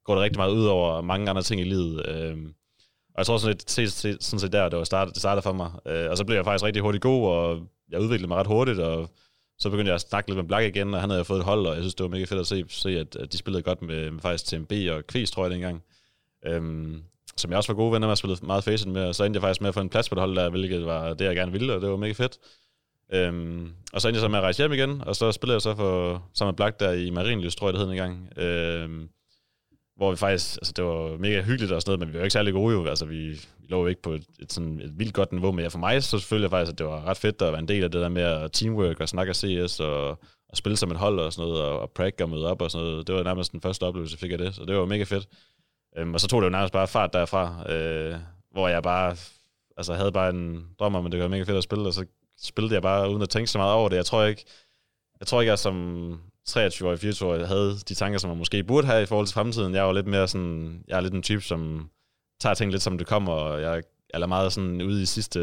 [0.05, 2.09] går det rigtig meget ud over mange andre ting i livet.
[2.09, 2.37] Øh,
[3.15, 3.93] og jeg tror sådan lidt, set,
[4.25, 5.71] sådan set der, det, var startet, det startede for mig.
[5.87, 8.79] Øh, og så blev jeg faktisk rigtig hurtigt god, og jeg udviklede mig ret hurtigt,
[8.79, 9.11] og
[9.61, 11.67] så begyndte jeg at snakke lidt med Black igen, og han havde fået et hold,
[11.67, 13.83] og jeg synes, det var mega fedt at se, se at, at de spillede godt
[13.83, 15.83] med, med faktisk TMB og Kvist, tror jeg, dengang.
[16.47, 17.03] Øhm,
[17.37, 19.39] som jeg også var gode venner med, og spillede meget facet med, og så endte
[19.39, 21.35] jeg faktisk med at få en plads på det hold der, hvilket var det, jeg
[21.37, 22.39] gerne ville, og det var mega fedt.
[23.13, 25.63] Øhm, og så endte jeg så med at rejse hjem igen, og så spillede jeg
[25.63, 28.39] så for sammen med Black der i Marienlys, tror jeg, det hed en gang.
[28.39, 29.09] Øhm,
[30.01, 32.33] hvor vi faktisk, altså det var mega hyggeligt og sådan noget, men vi var ikke
[32.33, 35.15] særlig gode jo, altså vi, vi lå jo ikke på et, et, sådan et vildt
[35.15, 37.53] godt niveau, men for mig så følte jeg faktisk, at det var ret fedt at
[37.53, 40.09] være en del af det der med at teamwork og snakke CS og,
[40.49, 42.71] og spille som et hold og sådan noget, og, og practice og møde op og
[42.71, 43.07] sådan noget.
[43.07, 45.29] Det var nærmest den første oplevelse, jeg fik af det, så det var mega fedt.
[45.99, 48.15] Øhm, og så tog det jo nærmest bare fart derfra, øh,
[48.53, 49.17] hvor jeg bare
[49.77, 52.05] altså, havde bare en drøm om, at det var mega fedt at spille, og så
[52.43, 53.97] spillede jeg bare uden at tænke så meget over det.
[53.97, 54.45] Jeg tror ikke,
[55.21, 58.65] jeg tror ikke, jeg som 23 og 24 år havde de tanker, som man måske
[58.65, 59.75] burde have i forhold til fremtiden.
[59.75, 61.91] Jeg var lidt mere sådan, jeg er lidt en type, som
[62.41, 63.83] tager ting lidt som det kommer, og jeg
[64.15, 65.41] er meget sådan ude i sidste,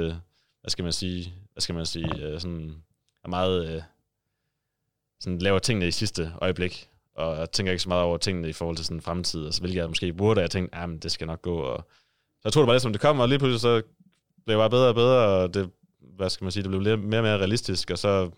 [0.61, 2.75] hvad skal man sige, hvad skal man sige, øh, sådan,
[3.23, 3.81] er meget, øh,
[5.19, 8.53] sådan laver tingene i sidste øjeblik, og jeg tænker ikke så meget over tingene i
[8.53, 11.11] forhold til sådan fremtid, altså, hvilket jeg måske burde, og jeg tænkte, ah, ja, det
[11.11, 11.83] skal nok gå, og
[12.37, 13.81] så jeg tror det bare lidt som det kommer, og lige pludselig så
[14.45, 17.19] blev jeg bare bedre og bedre, og det, hvad skal man sige, det blev mere
[17.19, 18.29] og mere realistisk, og så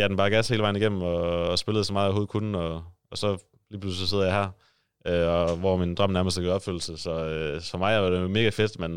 [0.00, 2.58] gav den bare gas hele vejen igennem, og, og spillede så meget jeg overhovedet kunne,
[2.58, 3.38] og, og så
[3.70, 4.48] lige pludselig så sidder jeg her,
[5.06, 8.30] øh, og hvor min drøm nærmest er gået opfyldelse, så øh, for mig var det
[8.30, 8.90] mega fedt, men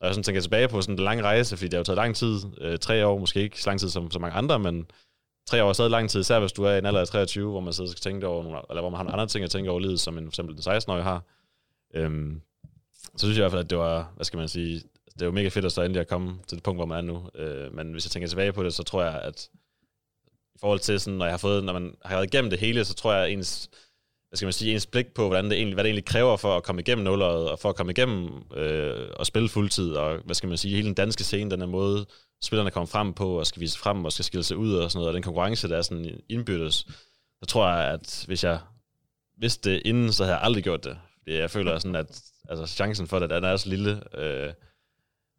[0.00, 1.96] når jeg sådan tænker tilbage på sådan en lang rejse, fordi det har jo taget
[1.96, 4.86] lang tid, øh, tre år, måske ikke så lang tid som så mange andre, men
[5.46, 7.50] tre år er stadig lang tid, især hvis du er i en alder af 23,
[7.50, 9.44] hvor man sidder og skal tænke over, nogle, eller hvor man har nogle andre ting
[9.44, 11.22] at tænke over livet, som en, for eksempel den 16-årige har.
[11.94, 12.40] Øhm,
[13.16, 14.82] så synes jeg i hvert fald, at det var, hvad skal man sige,
[15.18, 17.02] det var mega fedt at så endelig at komme til det punkt, hvor man er
[17.02, 17.28] nu.
[17.34, 19.48] Øh, men hvis jeg tænker tilbage på det, så tror jeg, at
[20.56, 22.84] i forhold til sådan, når jeg har fået, når man har været igennem det hele,
[22.84, 23.68] så tror jeg, at ens,
[24.28, 26.56] hvad skal man sige, ens blik på, hvordan det egentlig, hvad det egentlig kræver for
[26.56, 30.34] at komme igennem nulleret, og for at komme igennem øh, og spille fuldtid, og hvad
[30.34, 32.06] skal man sige, hele den danske scene, den her måde,
[32.42, 34.98] spillerne kommer frem på, og skal vise frem, og skal skille sig ud, og sådan
[34.98, 36.86] noget, og den konkurrence, der er sådan indbyttes,
[37.40, 38.58] så tror jeg, at hvis jeg
[39.40, 40.98] vidste det inden, så havde jeg aldrig gjort det.
[41.26, 44.52] Jeg føler sådan, at altså, chancen for det, den er så lille, øh,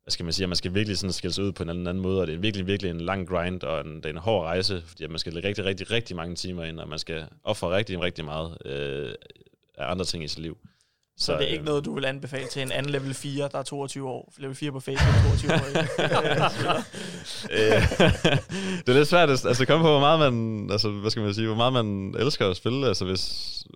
[0.08, 1.88] hvad skal man sige, at man skal virkelig sådan skille sig ud på en anden,
[1.88, 4.18] anden måde, og det er virkelig, virkelig en lang grind, og en, det er en
[4.18, 7.26] hård rejse, fordi man skal lægge rigtig, rigtig, rigtig mange timer ind, og man skal
[7.44, 9.14] ofre rigtig, rigtig meget øh,
[9.78, 10.58] af andre ting i sit liv.
[11.18, 13.50] Så, så det er ikke øh, noget, du vil anbefale til en anden level 4,
[13.52, 14.34] der er 22 år.
[14.38, 16.82] Level 4 på Facebook, 22 år.
[17.52, 17.82] Øh,
[18.80, 21.34] det er lidt svært at altså, komme på, hvor meget man, altså, hvad skal man
[21.34, 22.88] sige, hvor meget man elsker at spille.
[22.88, 23.24] Altså, hvis,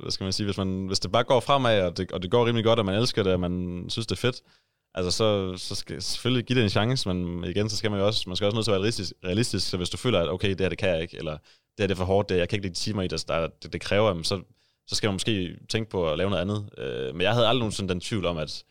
[0.02, 2.32] hvad skal man sige, hvis, man, hvis det bare går fremad, og det, og det
[2.32, 4.42] går rimelig godt, og man elsker det, og man synes, det er fedt,
[4.94, 8.06] Altså, så, så skal selvfølgelig give det en chance, men igen, så skal man jo
[8.06, 10.30] også, man skal også nødt til at være realistisk, realistisk, så hvis du føler, at
[10.30, 12.38] okay, det her, det kan jeg ikke, eller det her, det er for hårdt, det,
[12.38, 14.42] jeg kan ikke lægge timer i, det, der, det, det kræver, så,
[14.88, 16.70] så skal man måske tænke på at lave noget andet.
[16.78, 18.64] Øh, men jeg havde aldrig nogensinde den tvivl om, at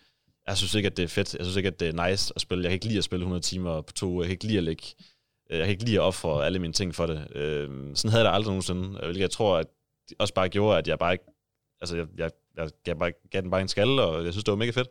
[0.47, 2.43] jeg synes ikke, at det er fedt, jeg synes ikke, at det er nice at
[2.43, 4.45] spille, jeg kan ikke lide at spille 100 timer på to uger, jeg kan ikke
[4.45, 4.85] lide at lægge,
[5.51, 7.37] øh, jeg kan ikke lide at ofre alle mine ting for det.
[7.37, 9.67] Øh, sådan havde jeg det aldrig nogensinde, øh, hvilket jeg tror, at
[10.09, 11.25] det også bare gjorde, at jeg bare ikke,
[11.81, 14.53] altså jeg, jeg, jeg gav, bare, gav den bare en skalle, og jeg synes, det
[14.53, 14.89] var mega fedt.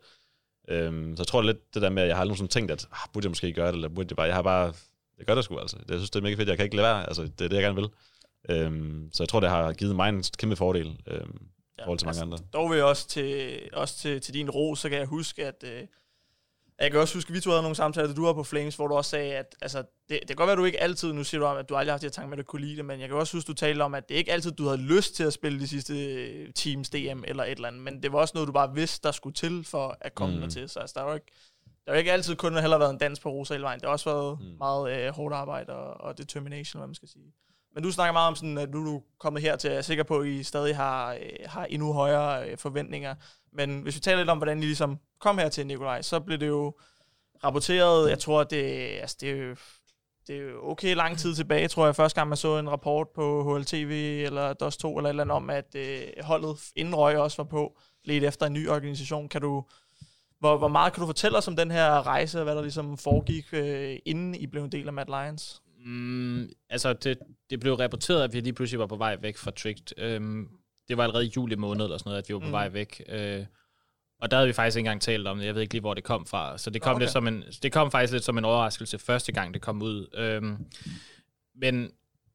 [0.70, 2.88] Øhm, så jeg tror lidt det der med, at jeg har aldrig sådan tænkt, at
[2.92, 4.74] ah, burde jeg måske gøre det, eller burde det bare, jeg har bare,
[5.18, 5.78] jeg gør det sgu altså.
[5.90, 7.56] Jeg synes, det er mega fedt, jeg kan ikke lade være, altså det er det,
[7.56, 7.90] jeg gerne vil.
[8.50, 11.42] Øhm, så jeg tror, det har givet mig en kæmpe fordel, øhm,
[11.78, 12.38] ja, forhold til mange altså, andre.
[12.54, 15.64] Dog vil jeg også til, også til, til din ro, så kan jeg huske, at
[15.64, 15.88] øh,
[16.80, 18.76] jeg kan også huske, at vi to havde nogle samtaler, da du var på Flames,
[18.76, 21.14] hvor du også sagde, at altså, det, det kan godt være, at du ikke altid,
[21.14, 22.48] nu siger du om, at du aldrig har haft de her tanker med, at du
[22.48, 24.32] kunne lide det, men jeg kan også huske, at du talte om, at det ikke
[24.32, 27.68] altid, du havde lyst til at spille de sidste øh, teams DM eller et eller
[27.68, 30.40] andet, men det var også noget, du bare vidste, der skulle til for at komme
[30.40, 30.50] mm.
[30.50, 30.70] til.
[30.70, 31.32] Så altså, der er jo ikke,
[31.86, 33.80] der har ikke altid kun heller været en dans på rosa hele vejen.
[33.80, 34.58] Det har også været mm.
[34.58, 37.34] meget øh, hårdt arbejde og, og determination, hvad man skal sige.
[37.74, 39.82] Men du snakker meget om, sådan, at nu er du kommet her til, jeg er
[39.82, 43.16] sikker på, at I stadig har, øh, har endnu højere øh, forventninger.
[43.54, 46.38] Men hvis vi taler lidt om, hvordan I ligesom kom her til, Nikolaj, så blev
[46.38, 46.74] det jo
[47.44, 48.64] rapporteret, jeg tror, det,
[49.02, 49.56] altså, det, er jo,
[50.28, 53.08] det er jo okay lang tid tilbage, tror jeg, første gang man så en rapport
[53.16, 57.38] på HLTV eller DOS2 eller et eller andet om, at øh, holdet inden Røg også
[57.38, 59.30] var på, lidt efter en ny organisation.
[59.30, 59.66] Kan du,
[60.40, 62.98] hvor, hvor meget kan du fortælle os om den her rejse, og hvad der ligesom
[62.98, 65.62] foregik, øh, inden I blev en del af Mad Lions?
[65.86, 69.52] Mm, altså, det, det blev rapporteret, at vi lige pludselig var på vej væk fra
[69.52, 69.98] Tricked.
[69.98, 70.48] Øhm,
[70.90, 72.52] det var allerede i juli måned eller sådan noget, at vi var på mm.
[72.52, 73.04] vej væk.
[73.10, 73.46] Øh,
[74.22, 75.46] og der havde vi faktisk ikke engang talt om det.
[75.46, 76.58] Jeg ved ikke lige, hvor det kom fra.
[76.58, 77.02] Så det kom, okay.
[77.02, 80.08] lidt som en, det kom faktisk lidt som en overraskelse første gang, det kom ud.
[80.14, 80.66] Øhm,
[81.56, 81.92] men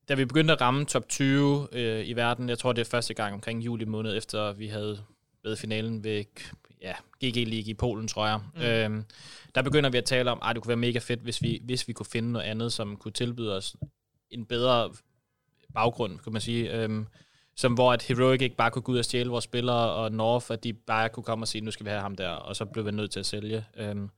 [0.08, 3.14] da vi begyndte at ramme top 20 øh, i verden, jeg tror, det er første
[3.14, 5.00] gang omkring juli måned, efter vi havde
[5.44, 6.24] været finalen ved
[6.82, 6.92] ja,
[7.24, 8.40] GG League i Polen, tror jeg.
[8.54, 8.62] Mm.
[8.62, 9.04] Øhm,
[9.54, 11.88] der begynder vi at tale om, at det kunne være mega fedt, hvis vi, hvis
[11.88, 13.76] vi kunne finde noget andet, som kunne tilbyde os
[14.30, 14.92] en bedre
[15.74, 16.72] baggrund, kan man sige.
[16.72, 17.06] Øhm,
[17.56, 20.46] som hvor at Heroic ikke bare kunne gå ud og stjæle vores spillere, og North,
[20.50, 22.64] at de bare kunne komme og sige, nu skal vi have ham der, og så
[22.64, 23.64] blev vi nødt til at sælge.
[23.76, 24.08] Øhm,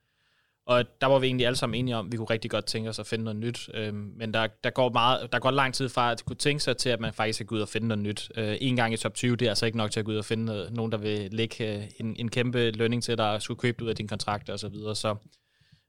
[0.66, 2.88] Og der var vi egentlig alle sammen enige om, at vi kunne rigtig godt tænke
[2.88, 3.68] os at finde noget nyt.
[3.75, 6.77] Øhm, men der, der, går meget, der går lang tid fra at kunne tænke sig
[6.77, 8.31] til, at man faktisk skal gå ud og finde noget nyt.
[8.37, 10.16] Øh, en gang i top 20, det er altså ikke nok til at gå ud
[10.16, 13.42] og finde noget, nogen, der vil lægge øh, en, en kæmpe lønning til dig og
[13.42, 14.94] skulle købe ud af din kontrakt og så videre.
[14.96, 15.16] Så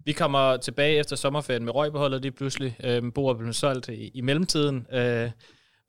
[0.05, 2.77] vi kommer tilbage efter sommerferien med røgbeholdet lige pludselig.
[2.83, 4.87] Øh, Bor blev solgt i, i mellemtiden.
[4.93, 5.31] Øh,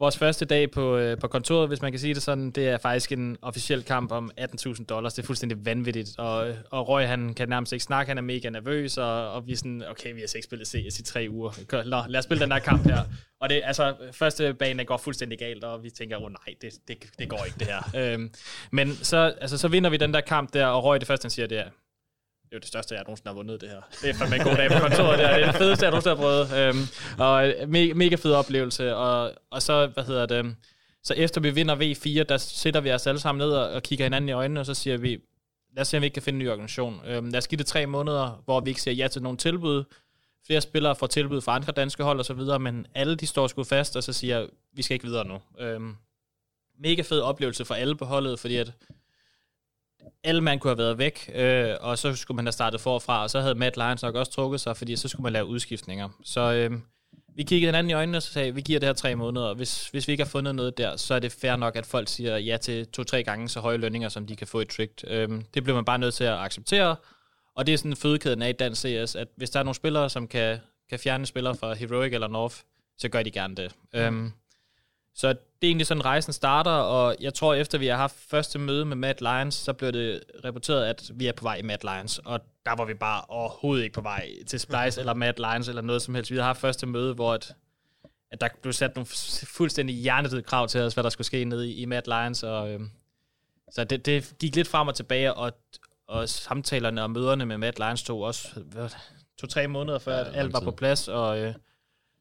[0.00, 2.78] vores første dag på, øh, på kontoret, hvis man kan sige det sådan, det er
[2.78, 5.14] faktisk en officiel kamp om 18.000 dollars.
[5.14, 6.18] Det er fuldstændig vanvittigt.
[6.18, 9.52] Og, og Røg, han kan nærmest ikke snakke, han er mega nervøs, og, og vi
[9.52, 11.82] er sådan, okay, vi har ikke spillet CS i tre uger.
[11.84, 13.04] Nå, lad os spille den her kamp her.
[13.40, 16.72] Og det, altså, første bane går fuldstændig galt, og vi tænker, åh oh, nej, det,
[16.88, 18.12] det, det går ikke det her.
[18.14, 18.30] øhm,
[18.72, 21.30] men så, altså, så vinder vi den der kamp der, og Røg, det første han
[21.30, 21.68] siger, det er,
[22.48, 23.80] det er jo det største, jeg nogensinde har vundet det her.
[24.02, 25.18] Det er fandme en god dag på kontoret.
[25.18, 26.52] Det er det fedeste, jeg nogensinde har prøvet.
[26.58, 26.86] Øhm,
[27.18, 28.96] og øh, me- mega fed oplevelse.
[28.96, 30.54] Og, og så, hvad hedder det, øhm,
[31.02, 34.04] så efter vi vinder V4, der sætter vi os alle sammen ned og, og kigger
[34.04, 35.18] hinanden i øjnene, og så siger vi,
[35.76, 37.00] lad os se, om vi ikke kan finde en ny organisation.
[37.06, 39.84] Øhm, lad os give det tre måneder, hvor vi ikke siger ja til nogen tilbud.
[40.46, 43.46] Flere spillere får tilbud fra andre danske hold og så videre, men alle de står
[43.46, 45.38] sgu fast, og så siger, vi skal ikke videre nu.
[45.60, 45.94] Øhm,
[46.80, 48.72] mega fed oplevelse for alle på holdet, fordi at
[50.24, 53.30] alle mand kunne have været væk, øh, og så skulle man have startet forfra, og
[53.30, 56.08] så havde Matt Lyons nok også trukket sig, fordi så skulle man lave udskiftninger.
[56.24, 56.78] Så øh,
[57.34, 59.88] vi kiggede hinanden i øjnene og sagde, vi giver det her tre måneder, og hvis,
[59.88, 62.36] hvis vi ikke har fundet noget der, så er det fair nok, at folk siger
[62.36, 65.10] ja til to-tre gange så høje lønninger, som de kan få i Tricked.
[65.10, 66.96] Øh, det bliver man bare nødt til at acceptere,
[67.56, 70.10] og det er sådan fødekæden af i dansk CS, at hvis der er nogle spillere,
[70.10, 70.58] som kan,
[70.90, 72.56] kan fjerne spillere fra Heroic eller North,
[72.98, 73.72] så gør de gerne det.
[73.94, 74.30] Øh,
[75.18, 78.58] så det er egentlig sådan, rejsen starter, og jeg tror, efter vi har haft første
[78.58, 81.84] møde med Matt Lyons, så blev det rapporteret, at vi er på vej i Matt
[81.84, 85.68] Lyons, og der var vi bare overhovedet ikke på vej til Splice eller Matt Lyons
[85.68, 86.30] eller noget som helst.
[86.30, 87.54] Vi havde haft første møde, hvor at,
[88.30, 89.06] at der blev sat nogle
[89.46, 92.70] fuldstændig hjernedøde krav til os, hvad der skulle ske nede i, i Matt Lyons, og
[92.70, 92.80] øh,
[93.70, 95.52] så det, det gik lidt frem og tilbage, og,
[96.08, 98.48] og samtalerne og møderne med Matt Lyons tog også
[99.38, 101.38] to-tre måneder før, ja, at alt var på plads, og...
[101.38, 101.54] Øh,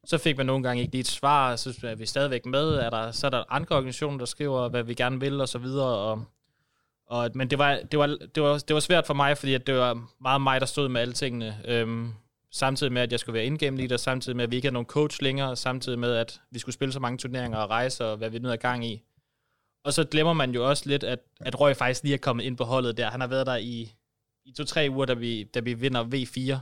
[0.06, 2.90] så fik man nogle gange ikke lige et svar, så er vi stadigvæk med, er
[2.90, 5.98] der, så er der andre organisationer, der skriver, hvad vi gerne vil, og så videre,
[5.98, 6.24] og,
[7.06, 9.66] og, men det var, det, var, det, var, det var svært for mig, fordi at
[9.66, 11.60] det var meget mig, der stod med alle tingene.
[11.64, 12.12] Øhm,
[12.52, 14.86] samtidig med, at jeg skulle være in-game leader, samtidig med, at vi ikke havde nogen
[14.86, 18.30] coach længere, samtidig med, at vi skulle spille så mange turneringer og rejse, og hvad
[18.30, 19.02] vi nu er gang i.
[19.84, 22.56] Og så glemmer man jo også lidt, at, at Røg faktisk lige er kommet ind
[22.56, 23.10] på holdet der.
[23.10, 23.92] Han har været der i,
[24.44, 26.58] i to-tre uger, da vi, da vi vinder V4.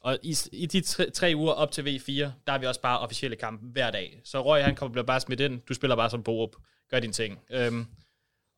[0.00, 2.98] Og i, i de tre, tre uger op til V4, der er vi også bare
[2.98, 4.20] officielle kampe hver dag.
[4.24, 5.60] Så Røg, han kommer bliver bare smidt ind.
[5.68, 6.50] Du spiller bare som Borup.
[6.90, 7.40] Gør din ting.
[7.50, 7.86] Øhm,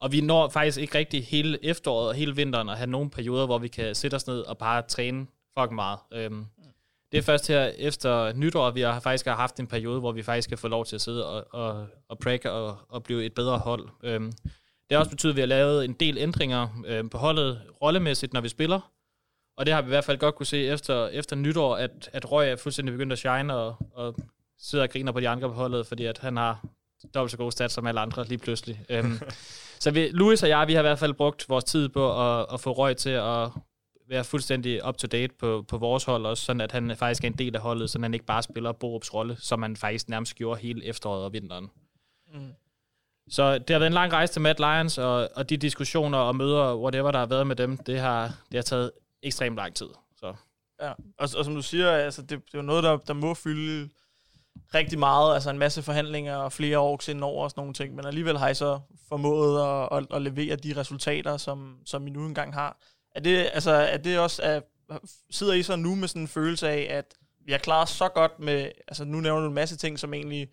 [0.00, 3.46] og vi når faktisk ikke rigtig hele efteråret og hele vinteren at have nogle perioder,
[3.46, 5.26] hvor vi kan sætte os ned og bare træne
[5.58, 5.98] fucking meget.
[6.12, 6.46] Øhm,
[7.12, 10.22] det er først her efter nytår, vi har faktisk har haft en periode, hvor vi
[10.22, 13.34] faktisk kan få lov til at sidde og, og, og prække og, og blive et
[13.34, 13.88] bedre hold.
[14.02, 14.32] Øhm,
[14.88, 18.32] det har også betydet, at vi har lavet en del ændringer øhm, på holdet rollemæssigt,
[18.32, 18.92] når vi spiller.
[19.56, 22.32] Og det har vi i hvert fald godt kunne se efter, efter nytår, at, at
[22.32, 24.14] Røg er fuldstændig begyndt at shine og, og
[24.58, 26.64] sidder og griner på de andre på holdet, fordi at han har
[27.14, 28.80] dobbelt så gode stats som alle andre lige pludselig.
[28.98, 29.20] um,
[29.80, 32.46] så vi, Louis og jeg, vi har i hvert fald brugt vores tid på at,
[32.52, 33.50] at få Røg til at
[34.08, 37.56] være fuldstændig up-to-date på, på vores hold også, sådan at han faktisk er en del
[37.56, 40.84] af holdet, så han ikke bare spiller Borups rolle, som han faktisk nærmest gjorde hele
[40.84, 41.70] efteråret og vinteren.
[42.34, 42.52] Mm.
[43.28, 46.36] Så det har været en lang rejse til Matt Lions, og, og de diskussioner og
[46.36, 48.90] møder, whatever der har været med dem, det har, det har taget
[49.26, 49.88] ekstremt lang tid.
[50.16, 50.34] Så.
[50.82, 53.34] Ja, og, og som du siger, altså, det, det er jo noget, der, der må
[53.34, 53.88] fylde
[54.74, 57.94] rigtig meget, altså en masse forhandlinger og flere år ind over og sådan nogle ting,
[57.94, 62.10] men alligevel har I så formået at, at, at levere de resultater, som, som I
[62.10, 62.78] nu engang har.
[63.14, 64.62] Er det, altså, er det også, at,
[65.30, 68.40] sidder I så nu med sådan en følelse af, at vi har klaret så godt
[68.40, 70.48] med, altså nu nævner du en masse ting, som egentlig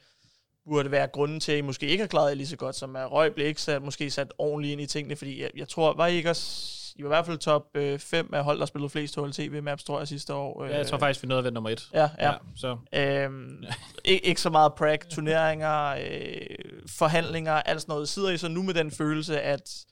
[0.65, 2.95] burde være grunden til, at I måske ikke har klaret jer lige så godt, som
[2.95, 5.93] er Røg blev ikke sat, måske sat ordentligt ind i tingene, fordi jeg, jeg tror,
[5.93, 7.67] var I ikke også i var i hvert fald top
[7.99, 10.65] 5 øh, af hold, der spillede flest HLTV maps, tror jeg, sidste år.
[10.65, 11.89] Ja, jeg tror faktisk, vi nåede vinde nummer 1.
[11.93, 12.31] Ja, ja.
[12.31, 12.77] ja så.
[12.95, 13.63] Øhm,
[14.05, 16.55] ikke, ikke så meget prag, turneringer, øh,
[16.89, 18.09] forhandlinger, alt sådan noget.
[18.09, 19.85] Sidder I så nu med den følelse, at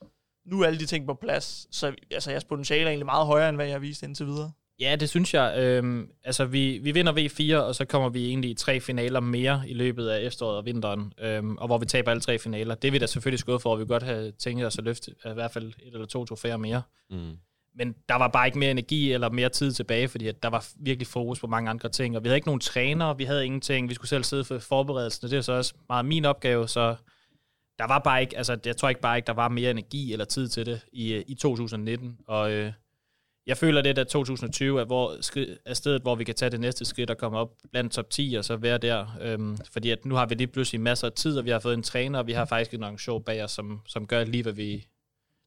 [0.45, 3.49] nu er alle de ting på plads, så altså, jeres potentiale er egentlig meget højere,
[3.49, 4.51] end hvad jeg har vist indtil videre?
[4.81, 5.55] Ja, det synes jeg.
[5.57, 9.63] Øhm, altså, vi, vi vinder V4, og så kommer vi egentlig i tre finaler mere
[9.67, 12.75] i løbet af efteråret og vinteren, øhm, og hvor vi taber alle tre finaler.
[12.75, 15.11] Det er vi da selvfølgelig skået for, og vi godt have tænkt os at løfte
[15.11, 16.81] i hvert fald et eller to trofæer mere.
[17.09, 17.37] Mm.
[17.75, 20.67] Men der var bare ikke mere energi eller mere tid tilbage, fordi at der var
[20.79, 23.89] virkelig fokus på mange andre ting, og vi havde ikke nogen træner, vi havde ingenting,
[23.89, 26.95] vi skulle selv sidde for forberedelsen, og det er så også meget min opgave, så
[27.79, 30.25] der var bare ikke, altså jeg tror ikke bare ikke, der var mere energi eller
[30.25, 32.71] tid til det i, i 2019, og øh,
[33.47, 35.15] jeg føler lidt, at 2020 er, hvor,
[35.65, 38.35] er stedet, hvor vi kan tage det næste skridt og komme op blandt top 10
[38.37, 39.17] og så være der.
[39.21, 41.73] Øhm, fordi at nu har vi lige pludselig masser af tid, og vi har fået
[41.73, 44.53] en træner, og vi har faktisk en show bag os, som, som gør lige, hvad
[44.53, 44.87] vi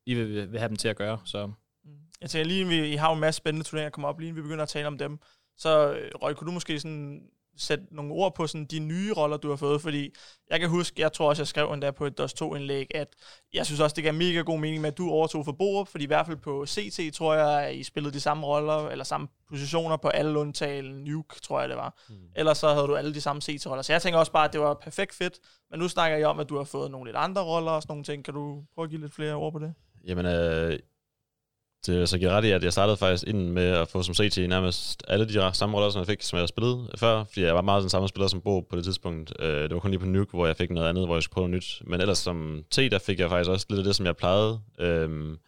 [0.06, 1.20] lige vil, vil have dem til at gøre.
[1.24, 1.46] Så.
[1.46, 1.92] Mm.
[2.20, 4.42] jeg tænker lige, vi I har jo en masse spændende turneringer, kommer op, lige vi
[4.42, 5.18] begynder at tale om dem.
[5.56, 7.22] Så øh, Røg, kunne du måske sådan
[7.56, 9.80] sætte nogle ord på sådan de nye roller, du har fået?
[9.80, 10.10] Fordi
[10.50, 13.08] jeg kan huske, jeg tror også, jeg skrev endda på et DOS 2-indlæg, at
[13.54, 16.04] jeg synes også, det gav mega god mening med, at du overtog for Borup, fordi
[16.04, 19.28] i hvert fald på CT, tror jeg, at I spillede de samme roller, eller samme
[19.48, 22.02] positioner på alle undtagen Nuke, tror jeg det var.
[22.08, 22.14] Mm.
[22.36, 23.82] Ellers så havde du alle de samme CT-roller.
[23.82, 25.38] Så jeg tænker også bare, at det var perfekt fedt.
[25.70, 27.92] Men nu snakker jeg om, at du har fået nogle lidt andre roller og sådan
[27.92, 28.24] nogle ting.
[28.24, 29.74] Kan du prøve at give lidt flere ord på det?
[30.06, 30.78] Jamen, øh,
[31.86, 34.02] det er øh, så giver ret i, at jeg startede faktisk ind med at få
[34.02, 37.42] som CT nærmest alle de samme roller, som jeg fik, som jeg spillede før, fordi
[37.42, 39.32] jeg var meget den samme spiller som Bo på det tidspunkt.
[39.40, 41.34] Øh, det var kun lige på Nuke, hvor jeg fik noget andet, hvor jeg skulle
[41.34, 41.82] prøve noget nyt.
[41.90, 44.60] Men ellers som T, der fik jeg faktisk også lidt af det, som jeg plejede.
[44.78, 45.38] Øhm,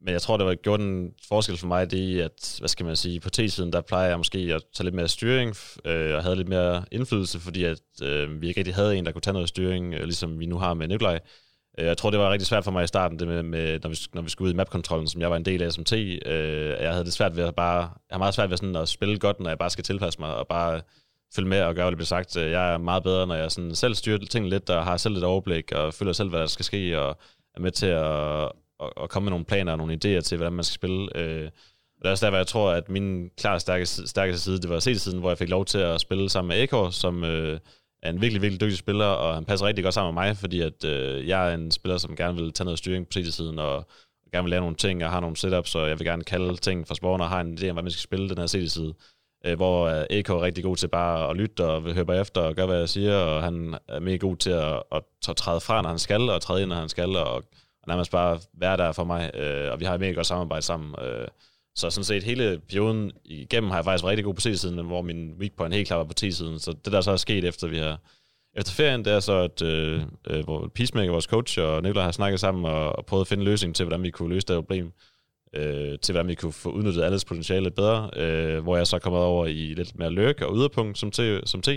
[0.00, 2.96] men jeg tror, det var gjort en forskel for mig, det at, hvad skal man
[2.96, 6.36] sige, på T-siden, der plejer jeg måske at tage lidt mere styring, øh, og havde
[6.36, 9.48] lidt mere indflydelse, fordi at, øh, vi ikke rigtig havde en, der kunne tage noget
[9.48, 11.20] styring, øh, ligesom vi nu har med Nikolaj.
[11.78, 13.90] Øh, jeg tror, det var rigtig svært for mig i starten, det med, med når,
[13.90, 15.92] vi, når vi skulle ud i mapkontrollen, som jeg var en del af SMT.
[15.92, 18.88] Øh, jeg havde det svært ved at bare, jeg har meget svært ved sådan at
[18.88, 20.80] spille godt, når jeg bare skal tilpasse mig, og bare
[21.34, 22.36] følge med og gøre, hvad det bliver sagt.
[22.36, 25.14] Øh, jeg er meget bedre, når jeg sådan selv styrer tingene lidt, og har selv
[25.14, 27.18] lidt overblik, og føler selv, hvad der skal ske, og
[27.54, 28.44] er med til at,
[28.80, 31.16] at, at komme med nogle planer og nogle idéer til, hvordan man skal spille.
[31.16, 31.50] Øh,
[31.96, 34.70] og det er også der, hvor jeg tror, at min klart stærkeste, stærkeste side, det
[34.70, 37.60] var set siden, hvor jeg fik lov til at spille sammen med Ekor, som øh,
[38.06, 40.60] er en virkelig, virkelig dygtig spiller, og han passer rigtig godt sammen med mig, fordi
[40.60, 43.86] at, øh, jeg er en spiller, som gerne vil tage noget styring på CD-siden, og
[44.32, 46.88] gerne vil lære nogle ting, og har nogle setups, og jeg vil gerne kalde ting
[46.88, 48.94] fra spawner, og har en idé om, hvordan man skal spille den her CD-side.
[49.46, 52.66] Øh, hvor AK er rigtig god til bare at lytte og høre efter og gøre,
[52.66, 55.88] hvad jeg siger, og han er mega god til at, at, at træde fra, når
[55.88, 57.42] han skal, og træde ind, når han skal, og, og
[57.86, 60.94] nærmest bare være der for mig, øh, og vi har et mega godt samarbejde sammen.
[61.04, 61.28] Øh,
[61.76, 65.02] så sådan set hele perioden igennem har jeg faktisk været rigtig god på T-siden, hvor
[65.02, 66.58] min weak point helt klart var på T-siden.
[66.58, 68.00] Så det der så er sket efter vi har
[68.56, 72.12] efter ferien, det er så, at øh, øh, hvor Peacemaker, vores coach, og Nikolaj har
[72.12, 74.56] snakket sammen og, og prøvet at finde en løsning til, hvordan vi kunne løse det
[74.56, 74.92] problem.
[75.54, 78.10] Øh, til hvordan vi kunne få udnyttet alles potentiale bedre.
[78.16, 81.20] Øh, hvor jeg så er kommet over i lidt mere løk og yderpunkt som T.
[81.44, 81.68] Som t.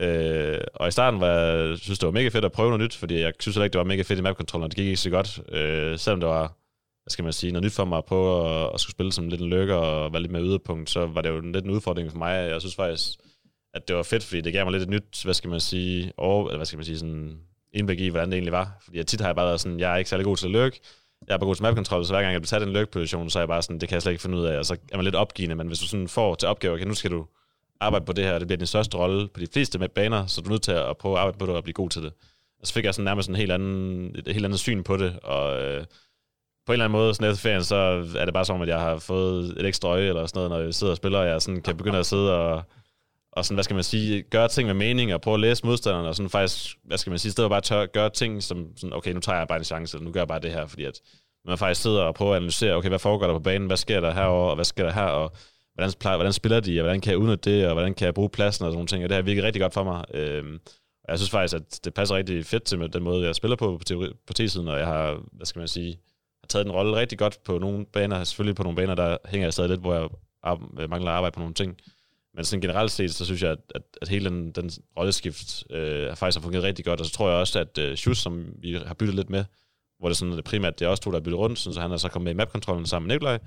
[0.00, 2.96] Øh, og i starten var jeg, synes det var mega fedt at prøve noget nyt,
[2.96, 5.10] fordi jeg synes heller ikke, det var mega fedt i mapkontrollen, det gik ikke så
[5.10, 5.40] godt.
[5.52, 6.59] Øh, selvom det var
[7.10, 9.40] hvad skal man sige, noget nyt for mig på at, at skulle spille som lidt
[9.40, 12.18] en lykke og være lidt mere yderpunkt, så var det jo lidt en udfordring for
[12.18, 12.50] mig.
[12.50, 13.18] Jeg synes faktisk,
[13.74, 16.12] at det var fedt, fordi det gav mig lidt et nyt, hvad skal man sige,
[16.16, 17.38] over, eller hvad skal man sige, sådan
[17.72, 18.78] indblik i, hvordan det egentlig var.
[18.84, 20.52] Fordi jeg tit har jeg bare været sådan, jeg er ikke særlig god til at
[20.52, 20.80] lykke,
[21.28, 23.38] jeg er bare god til mapkontrol, så hver gang jeg bliver taget en løk-position, så
[23.38, 24.96] er jeg bare sådan, det kan jeg slet ikke finde ud af, og så er
[24.96, 27.26] man lidt opgivende, men hvis du sådan får til opgave, okay, nu skal du
[27.80, 30.26] arbejde på det her, og det bliver din største rolle på de fleste med baner,
[30.26, 32.02] så du er nødt til at prøve at arbejde på det og blive god til
[32.02, 32.12] det.
[32.60, 35.18] Og så fik jeg sådan nærmest en helt anden, et helt andet syn på det,
[35.22, 35.84] og øh,
[36.66, 37.76] på en eller anden måde, sådan efter ferien, så
[38.18, 40.58] er det bare som, at jeg har fået et ekstra øje eller sådan noget, når
[40.58, 42.62] jeg sidder og spiller, og jeg sådan kan begynde at sidde og,
[43.32, 46.08] og sådan, hvad skal man sige, gøre ting med mening, og prøve at læse modstanderne,
[46.08, 49.12] og sådan faktisk, hvad skal man sige, stedet bare tør, gøre ting, som sådan, okay,
[49.12, 51.00] nu tager jeg bare en chance, eller nu gør jeg bare det her, fordi at
[51.44, 54.00] man faktisk sidder og prøver at analysere, okay, hvad foregår der på banen, hvad sker
[54.00, 55.32] der herover og hvad sker der her, og
[55.74, 58.14] hvordan, plejer, hvordan spiller de, og hvordan kan jeg udnytte det, og hvordan kan jeg
[58.14, 60.04] bruge pladsen og sådan nogle ting, og det har virket rigtig godt for mig.
[60.14, 60.60] Øhm,
[61.04, 63.80] og jeg synes faktisk, at det passer rigtig fedt til den måde, jeg spiller på
[63.88, 65.98] på, på T-siden, og jeg har, hvad skal man sige,
[66.50, 68.24] taget den rolle rigtig godt på nogle baner.
[68.24, 70.08] Selvfølgelig på nogle baner, der hænger jeg stadig lidt, hvor jeg
[70.80, 71.76] øh, mangler arbejde på nogle ting.
[72.34, 76.16] Men sådan generelt set, så synes jeg, at, at, at hele den, den rolleskift øh,
[76.16, 77.00] faktisk har fungeret rigtig godt.
[77.00, 79.44] Og så tror jeg også, at øh, Schuss, som vi har byttet lidt med,
[79.98, 81.92] hvor det sådan det primært det er også to, der er byttet rundt, så han
[81.92, 83.38] er så kommet med i mapkontrollen sammen med Nikolaj,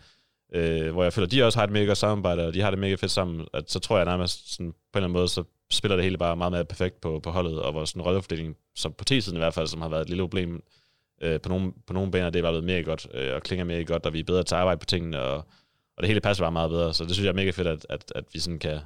[0.53, 2.69] øh, hvor jeg føler, at de også har et mega godt samarbejde, og de har
[2.69, 5.27] det mega fedt sammen, at så tror jeg nærmest sådan, på en eller anden måde,
[5.27, 8.93] så spiller det hele bare meget mere perfekt på, på holdet, og vores rollefordeling, som
[8.93, 10.63] på T-siden i hvert fald, som har været et lille problem,
[11.23, 13.65] Øh, på, nogle, på nogle baner det er bare blevet mere godt, øh, og klinger
[13.65, 15.35] mere godt, og vi er bedre til at arbejde på tingene, og,
[15.97, 16.93] og det hele passer bare meget bedre.
[16.93, 18.79] Så det synes jeg er mega fedt, at, at, at vi sådan kan,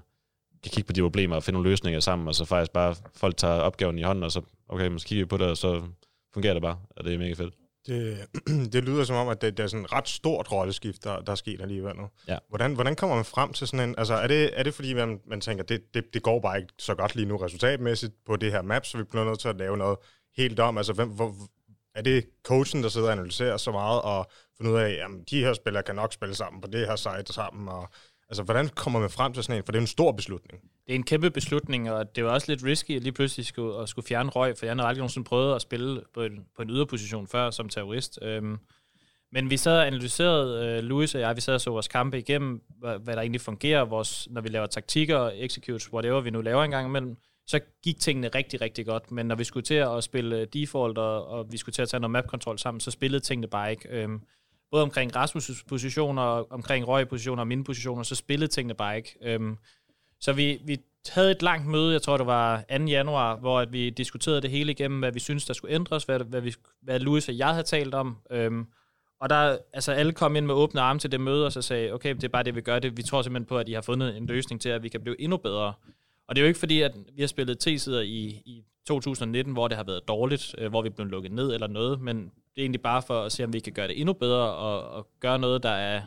[0.63, 3.37] kan kigge på de problemer og finde nogle løsninger sammen, og så faktisk bare folk
[3.37, 5.81] tager opgaven i hånden, og så, okay, så kigger vi på det, og så
[6.33, 7.53] fungerer det bare, og det er mega fedt.
[7.87, 8.17] Det,
[8.73, 11.31] det lyder som om, at det, det er sådan et ret stort rolleskift, der, der
[11.31, 12.09] er sket alligevel nu.
[12.27, 12.37] Ja.
[12.49, 13.95] Hvordan, hvordan kommer man frem til sådan en...
[13.97, 16.73] Altså, er det, er det fordi, man, man tænker, det, det, det går bare ikke
[16.79, 19.57] så godt lige nu resultatmæssigt på det her map, så vi bliver nødt til at
[19.57, 19.97] lave noget
[20.37, 20.77] helt om?
[20.77, 21.35] Altså, hvem, hvor,
[21.97, 25.39] er det coachen, der sidder og analyserer så meget og finder ud af, at de
[25.39, 27.89] her spillere kan nok spille sammen på det her site sammen, og
[28.29, 29.63] Altså, hvordan kommer man frem til sådan en?
[29.63, 30.61] For det er en stor beslutning.
[30.61, 33.81] Det er en kæmpe beslutning, og det var også lidt risky at lige pludselig skulle,
[33.81, 36.61] at skulle fjerne røg, for jeg har aldrig nogensinde prøvet at spille på en, på
[36.61, 38.19] en yderposition før som terrorist.
[38.21, 38.57] Øhm,
[39.31, 42.19] men vi sad og analyserede, øh, Louis og jeg, vi sad og så vores kampe
[42.19, 46.41] igennem, hvad, hvad der egentlig fungerer, vores, når vi laver taktikker, executes, whatever vi nu
[46.41, 47.17] laver en gang imellem
[47.47, 49.11] så gik tingene rigtig, rigtig godt.
[49.11, 51.89] Men når vi skulle til at spille øh, default, og, og vi skulle til at
[51.89, 53.89] tage noget map-kontrol sammen, så spillede tingene bare ikke.
[53.89, 54.21] Øhm,
[54.71, 56.21] både omkring Rasmus' positioner,
[56.53, 59.17] omkring Røg positioner og mine positioner, så spillede tingene bare ikke.
[59.21, 59.57] Øhm,
[60.19, 60.77] så vi, vi
[61.09, 62.83] havde et langt møde, jeg tror det var 2.
[62.83, 66.19] januar, hvor at vi diskuterede det hele igennem, hvad vi synes der skulle ændres, hvad,
[66.19, 68.67] hvad, vi, hvad Louis og jeg havde talt om, øhm,
[69.19, 71.93] Og der, altså alle kom ind med åbne arme til det møde, og så sagde,
[71.93, 72.97] okay, det er bare det, vi gør det.
[72.97, 75.21] Vi tror simpelthen på, at I har fundet en løsning til, at vi kan blive
[75.21, 75.73] endnu bedre.
[76.27, 79.67] Og det er jo ikke fordi, at vi har spillet T-sider i, i 2019, hvor
[79.67, 82.61] det har været dårligt, øh, hvor vi er blevet lukket ned eller noget, men det
[82.61, 85.07] er egentlig bare for at se, om vi kan gøre det endnu bedre og, og
[85.19, 86.01] gøre noget, der er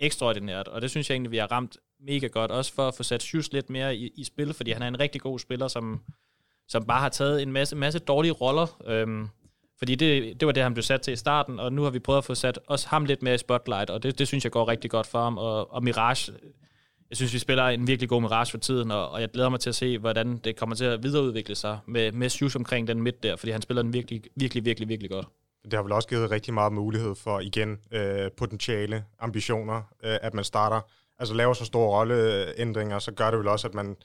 [0.00, 0.68] ekstraordinært.
[0.68, 3.22] Og det synes jeg egentlig, vi har ramt mega godt, også for at få sat
[3.22, 6.00] Sjus lidt mere i, i spil, fordi han er en rigtig god spiller, som,
[6.68, 8.82] som bare har taget en masse, masse dårlige roller.
[8.86, 9.28] Øhm,
[9.78, 11.98] fordi det, det var det, han blev sat til i starten, og nu har vi
[11.98, 14.52] prøvet at få sat også ham lidt mere i spotlight, og det, det synes jeg
[14.52, 15.38] går rigtig godt for ham.
[15.38, 16.32] Og, og Mirage,
[17.12, 19.60] jeg synes, vi spiller en virkelig god Mirage for tiden, og, og jeg glæder mig
[19.60, 23.02] til at se, hvordan det kommer til at videreudvikle sig med, med Sjus omkring den
[23.02, 25.26] midt der, fordi han spiller den virkelig, virkelig, virkelig, virkelig godt.
[25.64, 30.34] Det har vel også givet rigtig meget mulighed for, igen, øh, potentiale ambitioner, øh, at
[30.34, 30.80] man starter,
[31.18, 33.96] altså laver så store rolleændringer, så gør det vel også, at man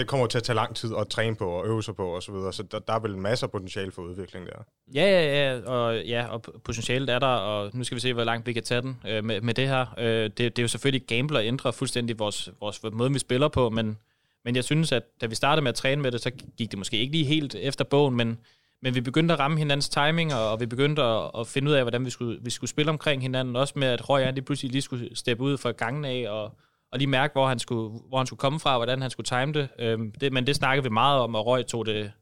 [0.00, 2.20] det kommer til at tage lang tid at træne på og øve sig på osv.,
[2.20, 2.52] så, videre.
[2.52, 4.64] så der, der er vel masser af potentiale for udvikling der.
[4.94, 8.24] Ja, ja, ja, og, ja, og potentialet er der, og nu skal vi se, hvor
[8.24, 9.86] langt vi kan tage den øh, med, med det her.
[9.98, 13.48] Øh, det, det er jo selvfølgelig gambler at ændre fuldstændig vores, vores måde, vi spiller
[13.48, 13.98] på, men,
[14.44, 16.78] men jeg synes, at da vi startede med at træne med det, så gik det
[16.78, 18.38] måske ikke lige helt efter bogen, men,
[18.82, 21.74] men vi begyndte at ramme hinandens timing, og, og vi begyndte at, at finde ud
[21.74, 24.72] af, hvordan vi skulle, vi skulle spille omkring hinanden, også med, at Røg lige pludselig
[24.72, 26.54] lige skulle steppe ud fra gangen af, og
[26.92, 29.52] og lige mærke, hvor han skulle, hvor han skulle komme fra, hvordan han skulle time
[29.52, 29.68] det.
[29.78, 30.32] Øhm, det.
[30.32, 32.12] Men det snakkede vi meget om, og Røg tog det,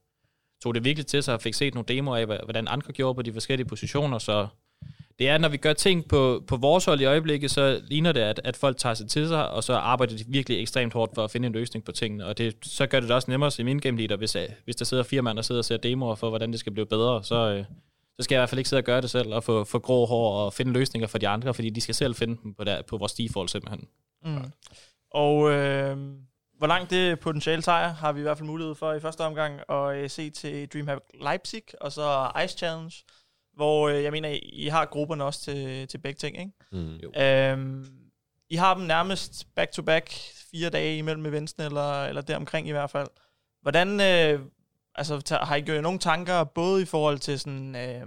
[0.62, 3.22] tog det virkelig til sig og fik set nogle demoer af, hvordan andre gjorde på
[3.22, 4.18] de forskellige positioner.
[4.18, 4.48] Så
[5.18, 8.20] det er, når vi gør ting på, på vores hold i øjeblikket, så ligner det,
[8.20, 11.24] at, at folk tager sig til sig, og så arbejder de virkelig ekstremt hårdt for
[11.24, 12.26] at finde en løsning på tingene.
[12.26, 14.76] Og det, så gør det, det også nemmere i min game leader, hvis, øh, hvis
[14.76, 17.24] der sidder fire mand, der sidder og ser demoer for, hvordan det skal blive bedre.
[17.24, 17.64] Så, øh,
[18.16, 19.78] så skal jeg i hvert fald ikke sidde og gøre det selv, og få, få
[19.78, 22.64] grå hår og finde løsninger for de andre, fordi de skal selv finde dem på,
[22.64, 23.88] der, på vores default simpelthen.
[24.24, 24.52] Mm.
[25.10, 25.96] Og øh,
[26.58, 29.60] hvor langt det potentiale tager, har vi i hvert fald mulighed for i første omgang
[29.68, 32.94] at øh, se til DreamHack Leipzig, og så Ice Challenge,
[33.54, 36.52] hvor øh, jeg mener, I har grupperne også til, til begge ting, ikke?
[36.72, 37.20] Mm.
[37.22, 37.86] Øhm,
[38.50, 40.10] I har dem nærmest back-to-back,
[40.50, 43.08] fire dage imellem eventsene, eller, eller deromkring i hvert fald.
[43.62, 44.40] Hvordan, øh,
[44.94, 47.76] altså, har I gjort nogle tanker, både i forhold til sådan...
[47.76, 48.06] Øh,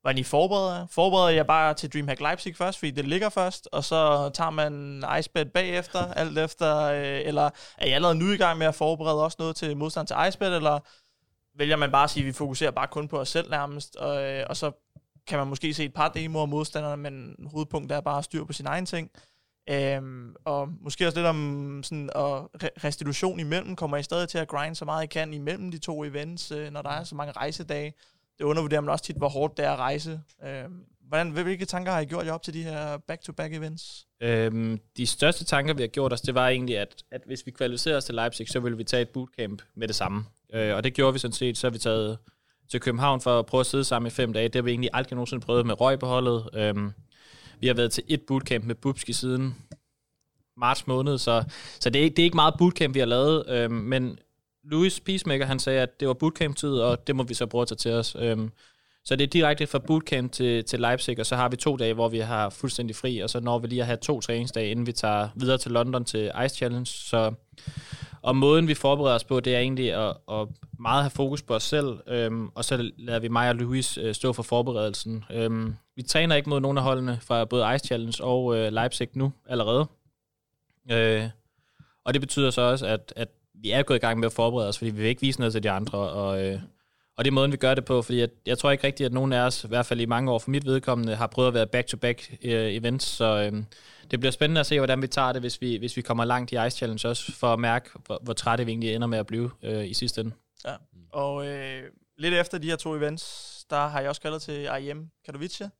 [0.00, 3.84] hvordan I forbereder Forbereder jeg bare til DreamHack Leipzig først, fordi det ligger først, og
[3.84, 8.58] så tager man Icebet bagefter, alt efter, øh, eller er I allerede nu i gang
[8.58, 10.78] med at forberede også noget til modstand til Icebet, eller
[11.58, 14.22] vælger man bare at sige, at vi fokuserer bare kun på os selv nærmest, og,
[14.22, 14.72] øh, og så
[15.26, 18.46] kan man måske se et par demoer af modstanderne, men hovedpunktet er bare at styre
[18.46, 19.10] på sin egen ting.
[19.70, 22.50] Øhm, og måske også lidt om sådan, og
[22.84, 23.76] restitution imellem.
[23.76, 26.70] Kommer I stadig til at grind så meget I kan imellem de to events, øh,
[26.70, 27.94] når der er så mange rejsedage?
[28.40, 30.20] Det undervurderer man også tit, hvor hårdt det er at rejse.
[30.46, 30.64] Øh,
[31.08, 34.06] hvordan, hvilke tanker har I gjort jer op til de her back-to-back events?
[34.20, 37.50] Øhm, de største tanker, vi har gjort os, det var egentlig, at, at hvis vi
[37.50, 40.24] kvalificerer os til Leipzig, så ville vi tage et bootcamp med det samme.
[40.52, 41.58] Øh, og det gjorde vi sådan set.
[41.58, 42.18] Så har vi taget
[42.70, 44.48] til København for at prøve at sidde sammen i fem dage.
[44.48, 46.48] Det har vi egentlig aldrig nogensinde prøvet med røg på holdet.
[46.54, 46.92] Øhm,
[47.60, 49.54] vi har været til et bootcamp med Bubski siden
[50.56, 51.44] marts måned, så,
[51.80, 54.18] så det, er, det er ikke meget bootcamp, vi har lavet, øhm, men
[54.64, 57.76] Louis Peacemaker, han sagde, at det var bootcamp-tid, og det må vi så bruge tage
[57.76, 58.16] til os.
[58.18, 58.50] Øhm,
[59.04, 61.94] så det er direkte fra bootcamp til, til Leipzig, og så har vi to dage,
[61.94, 64.86] hvor vi har fuldstændig fri, og så når vi lige at have to træningsdage, inden
[64.86, 66.86] vi tager videre til London til Ice Challenge.
[66.86, 67.32] Så,
[68.22, 70.48] og måden, vi forbereder os på, det er egentlig at, at
[70.78, 74.14] meget have fokus på os selv, øhm, og så lader vi mig og Louis øh,
[74.14, 75.24] stå for forberedelsen.
[75.32, 79.08] Øhm, vi træner ikke mod nogen af holdene fra både Ice Challenge og øh, Leipzig
[79.14, 79.86] nu allerede.
[80.90, 81.28] Øh,
[82.04, 83.28] og det betyder så også, at, at
[83.62, 85.52] vi er gået i gang med at forberede os, fordi vi vil ikke vise noget
[85.52, 86.60] til de andre, og, øh,
[87.16, 89.12] og det er måden, vi gør det på, fordi jeg, jeg tror ikke rigtigt, at
[89.12, 91.54] nogen af os, i hvert fald i mange år for mit vedkommende, har prøvet at
[91.54, 93.62] være back-to-back øh, events, så øh,
[94.10, 96.52] det bliver spændende at se, hvordan vi tager det, hvis vi, hvis vi kommer langt
[96.52, 99.26] i Ice Challenge også, for at mærke, hvor, hvor trætte vi egentlig ender med at
[99.26, 100.32] blive øh, i sidste ende.
[100.64, 100.74] Ja,
[101.12, 101.82] og øh,
[102.18, 105.70] lidt efter de her to events, der har jeg også kaldet til IEM Katowice,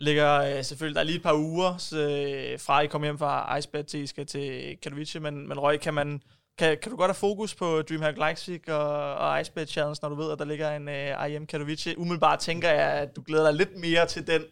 [0.00, 3.56] ligger øh, selvfølgelig, der er lige et par uger øh, fra I kommer hjem fra
[3.56, 6.22] Icebet til I skal til Katowice, men, men Røg, kan man,
[6.58, 10.14] kan, kan du godt have fokus på DreamHack Leipzig og, og Icebet Challenge, når du
[10.14, 11.98] ved, at der ligger en øh, uh, IM Katowice?
[11.98, 14.42] Umiddelbart tænker jeg, at du glæder dig lidt mere til den,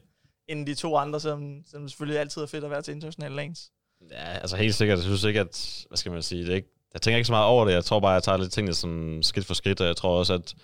[0.48, 3.70] end de to andre, som, som selvfølgelig altid er fedt at være til internationale lanes.
[4.10, 4.98] Ja, altså helt sikkert.
[4.98, 7.32] Jeg synes ikke, at, hvad skal man sige, det er ikke, jeg tænker ikke så
[7.32, 7.72] meget over det.
[7.72, 10.18] Jeg tror bare, at jeg tager lidt tingene sådan skridt for skridt, og jeg tror
[10.18, 10.54] også, at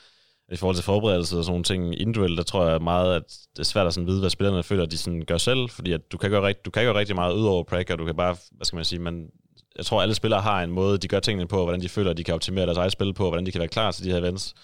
[0.52, 3.22] i forhold til forberedelse og sådan nogle ting individuelt, der tror jeg meget, at
[3.52, 5.92] det er svært at sådan vide, hvad spillerne føler, at de sådan gør selv, fordi
[5.92, 8.16] at du kan gøre, rigt, du kan gøre rigtig meget ud over og du kan
[8.16, 9.28] bare, hvad skal man sige, man,
[9.76, 12.16] jeg tror, alle spillere har en måde, de gør tingene på, hvordan de føler, at
[12.16, 14.18] de kan optimere deres eget spil på, hvordan de kan være klar til de her
[14.18, 14.54] events.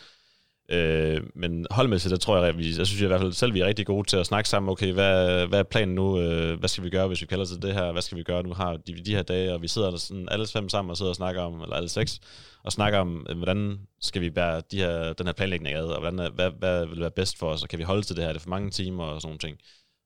[0.70, 3.66] Øh, men holdmæssigt, der tror jeg, vi, jeg synes i hvert fald selv, vi er
[3.66, 6.84] rigtig gode til at snakke sammen, okay, hvad, hvad er planen nu, øh, hvad skal
[6.84, 8.42] vi gøre, hvis vi kalder til det her, hvad skal vi gøre?
[8.42, 10.96] Nu, har de, de her dage, og vi sidder der sådan alle fem sammen og
[10.96, 12.20] sidder og snakker om, eller alle seks,
[12.64, 16.00] og snakker om, øh, hvordan skal vi bære de her, den her planlægning ad, og
[16.00, 18.28] hvordan, hvad, hvad vil være bedst for os, og kan vi holde til det her,
[18.28, 19.58] er det for mange timer og sådan nogle ting.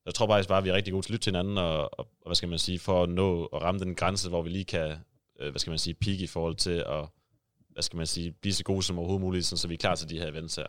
[0.06, 1.98] Jeg tror faktisk bare, at vi er rigtig gode til at lytte til hinanden, og,
[1.98, 4.48] og, og hvad skal man sige, for at nå og ramme den grænse, hvor vi
[4.48, 4.96] lige kan,
[5.40, 7.06] øh, hvad skal man sige, peak i forhold til at,
[7.70, 9.94] hvad skal man sige, blive så gode som overhovedet muligt, sådan, så vi er klar
[9.94, 10.66] til de her events her.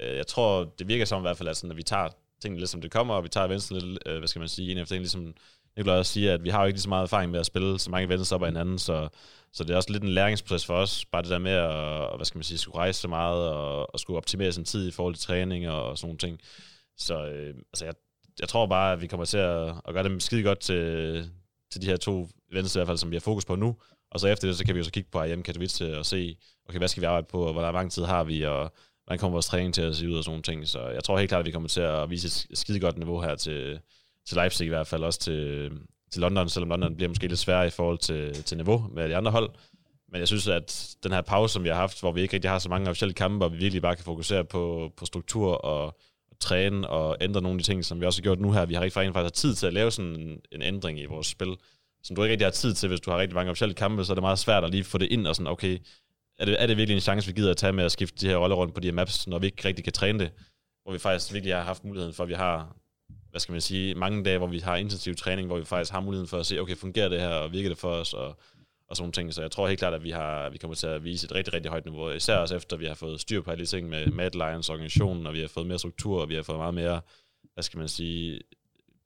[0.00, 2.08] Øh, jeg tror, det virker som i hvert fald, at, sådan, at vi tager
[2.42, 4.72] tingene lidt som det kommer, og vi tager events lidt, øh, hvad skal man sige,
[4.72, 5.34] en efter en, ligesom
[5.76, 7.78] Nikolaj også siger, at vi har jo ikke lige så meget erfaring med at spille
[7.78, 9.08] så mange events op ad hinanden, så,
[9.52, 12.24] så det er også lidt en læringsproces for os, bare det der med at, hvad
[12.24, 15.14] skal man sige, skulle rejse så meget, og, og skulle optimere sin tid i forhold
[15.14, 16.40] til træning og, og sådan nogle ting.
[16.96, 17.94] Så øh, altså jeg,
[18.40, 21.30] jeg tror bare, at vi kommer til at, at gøre det skide godt til,
[21.72, 23.76] til de her to events i hvert fald, som vi har fokus på nu,
[24.10, 26.36] og så efter det, så kan vi jo så kigge på IM Katowice og se,
[26.68, 28.72] okay, hvad skal vi arbejde på, og hvor lang tid har vi, og
[29.04, 30.68] hvordan kommer vores træning til at se ud og sådan nogle ting.
[30.68, 33.20] Så jeg tror helt klart, at vi kommer til at vise et skide godt niveau
[33.20, 33.78] her til,
[34.26, 35.70] til Leipzig i hvert fald, også til,
[36.10, 39.16] til London, selvom London bliver måske lidt sværere i forhold til, til niveau med de
[39.16, 39.50] andre hold.
[40.12, 42.50] Men jeg synes, at den her pause, som vi har haft, hvor vi ikke rigtig
[42.50, 45.86] har så mange officielle kampe, og vi virkelig bare kan fokusere på, på struktur og,
[45.86, 45.98] og
[46.40, 48.66] træne og ændre nogle af de ting, som vi også har gjort nu her.
[48.66, 51.26] Vi har rigtig faktisk har tid til at lave sådan en, en ændring i vores
[51.26, 51.56] spil,
[52.02, 54.12] som du ikke rigtig har tid til, hvis du har rigtig mange officielle kampe, så
[54.12, 55.78] er det meget svært at lige få det ind og sådan, okay,
[56.38, 58.26] er det, er det virkelig en chance, vi gider at tage med at skifte de
[58.26, 60.30] her roller rundt på de her maps, når vi ikke rigtig kan træne det,
[60.82, 62.76] hvor vi faktisk virkelig har haft muligheden for, at vi har
[63.30, 66.00] hvad skal man sige, mange dage, hvor vi har intensiv træning, hvor vi faktisk har
[66.00, 68.38] muligheden for at se, okay, fungerer det her, og virker det for os, og,
[68.88, 69.34] og sådan nogle ting.
[69.34, 71.54] Så jeg tror helt klart, at vi, har, vi kommer til at vise et rigtig,
[71.54, 73.88] rigtig højt niveau, især også efter, at vi har fået styr på alle de ting
[73.88, 76.74] med Mad Lions organisationen, og vi har fået mere struktur, og vi har fået meget
[76.74, 77.00] mere,
[77.54, 78.40] hvad skal man sige,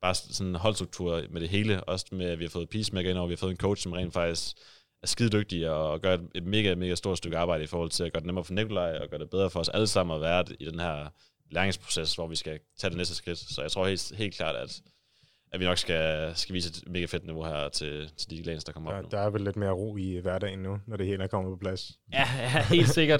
[0.01, 3.17] bare sådan en holdstruktur med det hele, også med, at vi har fået Peacemaker ind,
[3.17, 4.57] og vi har fået en coach, som rent faktisk
[5.03, 8.03] er skide dygtig og gør et, et mega, mega stort stykke arbejde i forhold til
[8.03, 10.21] at gøre det nemmere for Nikolaj, og gøre det bedre for os alle sammen at
[10.21, 11.07] være i den her
[11.51, 13.37] læringsproces, hvor vi skal tage det næste skridt.
[13.37, 14.81] Så jeg tror helt, helt klart, at,
[15.51, 18.63] at vi nok skal, skal vise et mega fedt niveau her til, til de lanes,
[18.63, 19.09] der kommer der, op nu.
[19.11, 21.57] Der er vel lidt mere ro i hverdagen nu, når det hele er kommet på
[21.57, 21.91] plads.
[22.13, 23.19] Ja, ja helt sikkert.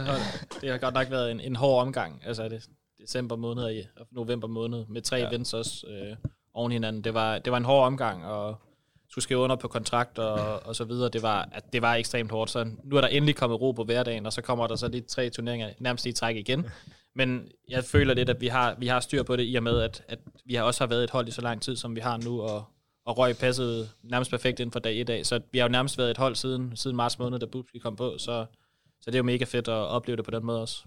[0.61, 2.21] Det har godt nok været en, en hård omgang.
[2.25, 2.69] Altså det
[3.01, 5.27] december måned og november måned med tre ja.
[5.27, 6.15] events også øh,
[6.53, 7.03] oven hinanden.
[7.03, 8.55] Det var, det var en hård omgang, og
[9.09, 11.09] skulle skrive under på kontrakt og, og så videre.
[11.09, 12.51] Det var, at det var ekstremt hårdt.
[12.51, 15.01] Så nu er der endelig kommet ro på hverdagen, og så kommer der så lige
[15.01, 16.65] tre turneringer nærmest i træk igen.
[17.15, 19.81] Men jeg føler lidt, at vi har, vi har styr på det i og med,
[19.81, 22.01] at, at vi har også har været et hold i så lang tid, som vi
[22.01, 22.63] har nu, og,
[23.05, 25.25] og røg passet nærmest perfekt inden for dag i dag.
[25.25, 27.95] Så vi har jo nærmest været et hold siden, siden marts måned, da Boobski kom
[27.95, 28.45] på, så,
[29.01, 30.83] så det er jo mega fedt at opleve det på den måde også.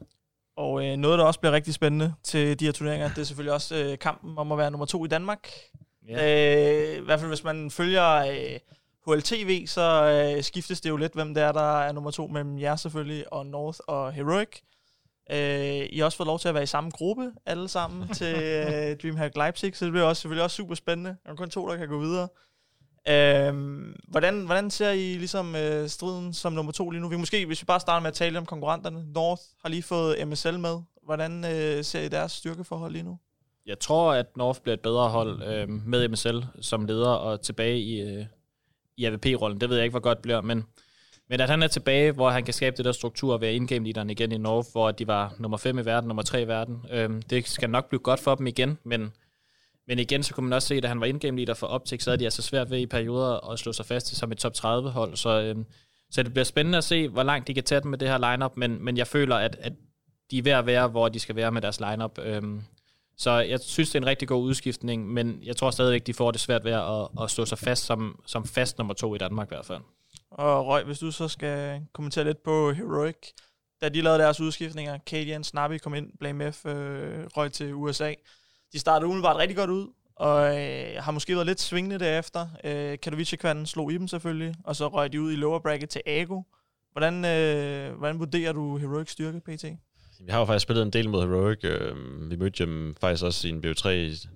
[0.57, 3.53] Og øh, noget, der også bliver rigtig spændende til de her turneringer, det er selvfølgelig
[3.53, 5.51] også øh, kampen om at være nummer to i Danmark.
[6.11, 6.97] Yeah.
[6.97, 8.59] Øh, I hvert fald hvis man følger øh,
[9.07, 10.05] HLTV, så
[10.37, 13.33] øh, skiftes det jo lidt, hvem det er, der er nummer to mellem jer selvfølgelig,
[13.33, 14.49] og North og Heroic.
[15.31, 18.35] Øh, I har også fået lov til at være i samme gruppe, alle sammen, til
[18.37, 21.17] øh, DreamHack Leipzig, så det bliver også, selvfølgelig også super spændende.
[21.25, 22.29] Der er kun to, der kan gå videre.
[23.09, 23.55] Øh,
[24.09, 27.09] hvordan, hvordan ser I ligesom øh, striden som nummer to lige nu?
[27.09, 29.05] Vi måske, hvis vi bare starter med at tale om konkurrenterne.
[29.13, 30.81] North har lige fået MSL med.
[31.03, 33.19] Hvordan øh, ser I deres styrkeforhold lige nu?
[33.67, 37.79] Jeg tror, at North bliver et bedre hold øh, med MSL som leder og tilbage
[37.81, 38.27] i, øh,
[38.97, 39.61] i AVP-rollen.
[39.61, 40.65] Det ved jeg ikke, hvor godt det bliver, men
[41.29, 43.85] men at han er tilbage, hvor han kan skabe det der struktur ved være indgame
[43.85, 46.87] leaderen igen i Norge, hvor de var nummer 5 i verden, nummer 3 i verden.
[46.91, 49.13] Øhm, det skal nok blive godt for dem igen, men,
[49.87, 52.11] men igen, så kunne man også se, at han var indgame leader for Optik, så
[52.11, 54.91] er de altså svært ved i perioder at slå sig fast som et top 30
[54.91, 55.17] hold.
[55.17, 55.67] Så, øhm,
[56.11, 58.33] så det bliver spændende at se, hvor langt de kan tage dem med det her
[58.33, 59.73] lineup, men, men jeg føler, at, at
[60.31, 62.19] de er ved at være, hvor de skal være med deres lineup.
[62.19, 62.63] Øhm,
[63.17, 66.31] så jeg synes, det er en rigtig god udskiftning, men jeg tror stadigvæk, de får
[66.31, 69.49] det svært ved at, at slå sig fast som, som fast nummer to i Danmark
[69.49, 69.81] i hvert fald.
[70.35, 73.17] Og Røg, hvis du så skal kommentere lidt på Heroic,
[73.81, 78.15] da de lavede deres udskiftninger, Kadian, Snappy kom ind, Blame F øh, røg til USA.
[78.73, 82.49] De startede umiddelbart rigtig godt ud, og øh, har måske været lidt svingende derefter.
[82.65, 86.03] Øh, Katowice-kvanten slog i dem selvfølgelig, og så røg de ud i lower bracket til
[86.07, 86.43] Ago.
[86.93, 89.65] Hvordan, øh, hvordan vurderer du Heroic styrke, PT?
[90.25, 91.65] Vi har jo faktisk spillet en del mod Heroic.
[91.65, 91.97] Øh,
[92.31, 93.89] vi mødte dem faktisk også i en BO3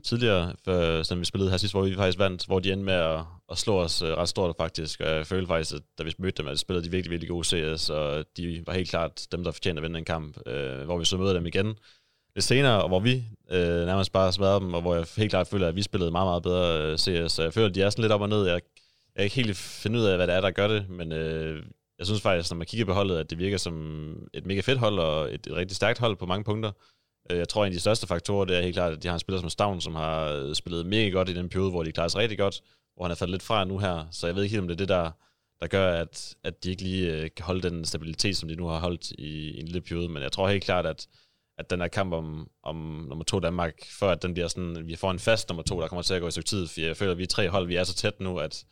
[0.03, 2.95] tidligere, før, som vi spillede her sidst, hvor vi faktisk vandt, hvor de endte med
[2.95, 3.21] at,
[3.51, 5.01] at slå os øh, ret stort faktisk.
[5.01, 7.29] Og jeg følte faktisk, at da vi mødte dem, at de spillede de virkelig, virkelig
[7.29, 10.39] gode CS, og de var helt klart dem, der fortjente at vinde den kamp.
[10.47, 11.77] Øh, hvor vi så møder dem igen
[12.35, 15.49] lidt senere, og hvor vi øh, nærmest bare smadrede dem, og hvor jeg helt klart
[15.49, 17.33] føler, at vi spillede meget, meget bedre øh, CS.
[17.33, 18.47] Så jeg føler, at de er sådan lidt op og ned.
[18.47, 18.61] Jeg, jeg
[19.17, 21.63] kan ikke helt finde ud af, hvad det er, der gør det, men øh,
[21.99, 24.79] jeg synes faktisk, når man kigger på holdet, at det virker som et mega fedt
[24.79, 26.73] hold, og et, et rigtig stærkt hold på mange punkter.
[27.31, 29.15] Øh, jeg tror, en af de største faktorer, det er helt klart, at de har
[29.15, 31.93] en spiller som Stavn, som har øh, spillet mega godt i den periode, hvor de
[31.93, 32.63] klarer sig rigtig godt,
[32.97, 34.07] hvor han er faldet lidt fra nu her.
[34.11, 35.11] Så jeg ved ikke helt, om det er det, der,
[35.61, 38.67] der gør, at, at de ikke lige øh, kan holde den stabilitet, som de nu
[38.67, 40.09] har holdt i, i en lille periode.
[40.09, 41.09] Men jeg tror helt klart, at,
[41.59, 42.77] at den her kamp om, om
[43.09, 45.89] nummer to Danmark, før at den bliver sådan, vi får en fast nummer to, der
[45.89, 47.67] kommer til at gå i stykke tid, for jeg føler, at vi er tre hold,
[47.67, 48.65] vi er så tæt nu, at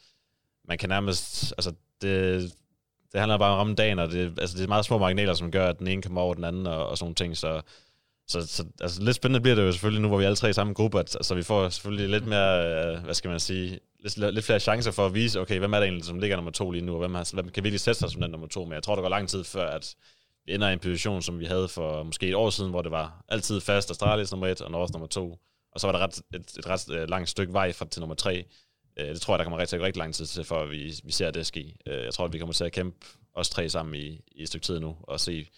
[0.69, 1.73] man kan nærmest, altså
[2.03, 2.53] det,
[3.17, 5.69] det handler bare om dagen, og det, altså det er meget små marginaler, som gør,
[5.69, 7.61] at den ene kommer over den anden, og, og sådan ting, så,
[8.29, 10.51] så, så altså, lidt spændende bliver det jo selvfølgelig nu, hvor vi er alle tre
[10.51, 13.81] i samme gruppe, at, så vi får selvfølgelig lidt mere, øh, hvad skal man sige,
[14.01, 16.51] lidt, lidt flere chancer for at vise, okay, hvem er det egentlig, som ligger nummer
[16.51, 18.65] to lige nu, og hvem, har, hvem kan virkelig sætte sig som den nummer to,
[18.65, 19.95] men jeg tror, det går lang tid før, at
[20.47, 22.91] vi ender i en position, som vi havde for måske et år siden, hvor det
[22.91, 25.39] var altid fast Astralis nummer et og Norge nummer to,
[25.73, 28.15] og så var der ret, et, et ret øh, langt stykke vej fra til nummer
[28.15, 28.45] tre.
[28.97, 31.31] Øh, det tror jeg, der kommer rigtig, rigtig lang tid til, før vi, vi ser
[31.31, 31.75] det ske.
[31.87, 34.49] Øh, jeg tror, at vi kommer til at kæmpe os tre sammen i, i et
[34.49, 35.49] stykke tid nu, og se,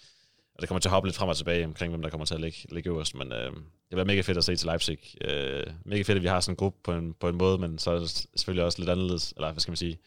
[0.54, 2.34] og det kommer til at hoppe lidt frem og tilbage omkring, hvem der kommer til
[2.34, 4.98] at ligge, ligge øverst, men øh, det bliver mega fedt at se til Leipzig.
[5.20, 7.78] Øh, mega fedt, at vi har sådan en gruppe på en, på en måde, men
[7.78, 9.98] så er det selvfølgelig også lidt anderledes, eller hvad skal man sige,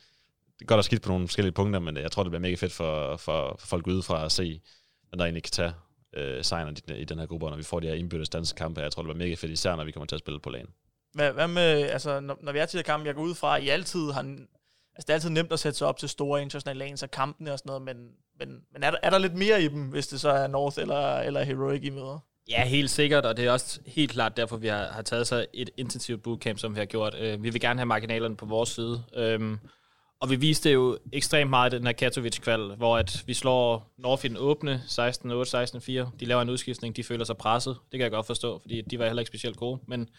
[0.59, 2.55] det er godt at skidt på nogle forskellige punkter, men jeg tror, det bliver mega
[2.55, 4.61] fedt for, for, for folk udefra at se,
[5.09, 5.73] hvem der egentlig kan tage
[6.13, 8.81] øh, sejren i, i den her gruppe, når vi får de her indbyrdes danske kampe.
[8.81, 10.67] Jeg tror, det bliver mega fedt, især når vi kommer til at spille på lagen.
[11.13, 13.57] Hvad, hvad med, altså, når, når vi er til det kamp, jeg går ud fra,
[13.57, 16.41] at I altid har, altså det er altid nemt at sætte sig op til store
[16.41, 17.95] internationale lanes og kampene og sådan noget, men,
[18.39, 20.79] men, men er, der, er der lidt mere i dem, hvis det så er North
[20.79, 22.19] eller, eller Heroic, I møder?
[22.49, 25.45] Ja, helt sikkert, og det er også helt klart derfor, vi har, har taget så
[25.53, 27.15] et intensivt bootcamp, som vi har gjort.
[27.15, 29.03] Uh, vi vil gerne have marginalerne på vores side.
[29.35, 29.59] Um,
[30.21, 34.25] og vi viste jo ekstremt meget i den her Katowice-kval, hvor at vi slår North
[34.25, 35.91] i den åbne 16-8, 16-4.
[36.19, 37.77] De laver en udskiftning, de føler sig presset.
[37.91, 39.79] Det kan jeg godt forstå, fordi de var heller ikke specielt gode.
[39.87, 40.09] Men,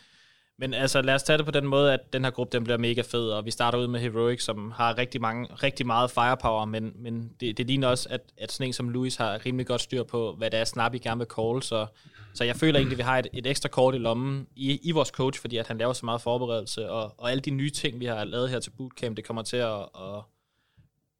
[0.58, 2.78] men altså, lad os tage det på den måde, at den her gruppe den bliver
[2.78, 6.64] mega fed, og vi starter ud med Heroic, som har rigtig, mange, rigtig meget firepower,
[6.64, 9.80] men, men det, det ligner også, at, at sådan en som Louis har rimelig godt
[9.80, 11.86] styr på, hvad det er, Snappy gerne vil call, så,
[12.34, 14.90] så jeg føler egentlig, at vi har et, et ekstra kort i lommen i, i
[14.90, 18.00] vores coach, fordi at han laver så meget forberedelse, og, og alle de nye ting,
[18.00, 20.22] vi har lavet her til bootcamp, det kommer til at, at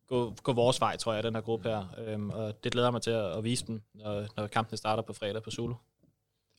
[0.09, 1.85] gå, gå vores vej, tror jeg, den her gruppe her.
[1.99, 5.13] Øhm, og det glæder mig til at, at vise dem, når, når kampene starter på
[5.13, 5.75] fredag på Zulu.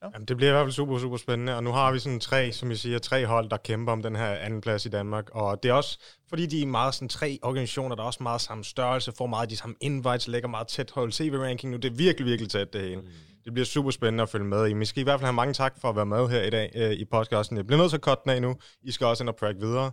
[0.03, 0.07] Ja.
[0.13, 2.51] Jamen, det bliver i hvert fald super, super spændende, og nu har vi sådan tre,
[2.51, 5.63] som I siger, tre hold, der kæmper om den her anden plads i Danmark, og
[5.63, 5.99] det er også,
[6.29, 9.49] fordi de er meget sådan tre organisationer, der er også meget samme størrelse, får meget
[9.49, 12.81] de samme invites, lægger meget tæt hold CV-ranking nu, det er virkelig, virkelig tæt det
[12.81, 13.01] hele.
[13.01, 13.07] Mm.
[13.45, 14.73] Det bliver super spændende at følge med i.
[14.73, 16.71] Vi skal i hvert fald have mange tak for at være med her i dag
[16.75, 17.57] øh, i podcasten.
[17.57, 18.55] Jeg bliver nødt til at cutte den af nu.
[18.83, 19.91] I skal også ind og prakke videre.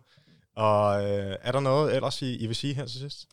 [0.57, 3.27] Og øh, er der noget ellers, I, I vil sige her til sidst?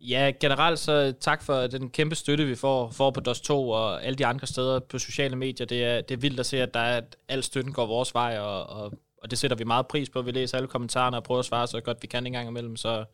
[0.00, 4.04] Ja, generelt så tak for den kæmpe støtte, vi får, får på DOS 2 og
[4.04, 5.66] alle de andre steder på sociale medier.
[5.66, 8.14] Det er, det er vildt at se, at der er, at al støtten går vores
[8.14, 8.92] vej, og, og,
[9.22, 10.22] og det sætter vi meget pris på.
[10.22, 12.76] Vi læser alle kommentarerne og prøver at svare så godt vi kan en gang imellem.
[12.76, 13.04] Så,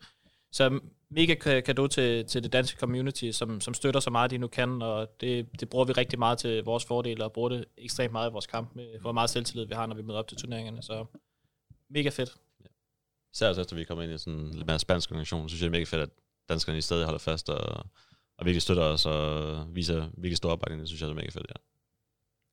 [0.51, 0.79] så
[1.09, 4.81] mega kado til, til det danske community, som, som støtter så meget, de nu kan,
[4.81, 8.29] og det, det bruger vi rigtig meget til vores fordele, og bruger det ekstremt meget
[8.29, 10.83] i vores kamp, med hvor meget selvtillid vi har, når vi møder op til turneringerne.
[10.83, 11.05] Så
[11.89, 12.35] mega fedt.
[13.33, 15.71] Især efter vi kommer ind i sådan en lidt mere spansk organisation, så synes jeg
[15.71, 16.09] det er mega fedt, at
[16.49, 17.85] danskerne i stedet holder fast og,
[18.37, 20.81] og virkelig støtter os og viser virkelig stor opbakning.
[20.81, 21.55] Det synes jeg er mega fedt, ja.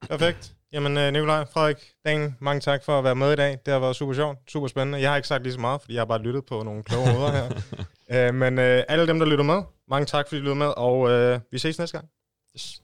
[0.08, 0.54] Perfekt.
[0.72, 3.58] Jamen, øh, Nikolaj, Frederik, Dan, mange tak for at være med i dag.
[3.66, 5.00] Det har været super sjovt, super spændende.
[5.00, 7.10] Jeg har ikke sagt lige så meget, fordi jeg har bare lyttet på nogle kloge
[7.10, 8.28] hoveder her.
[8.28, 10.98] uh, men uh, alle dem, der lytter med, mange tak, fordi I lytter med, og
[10.98, 12.08] uh, vi ses næste gang.
[12.56, 12.82] Yes.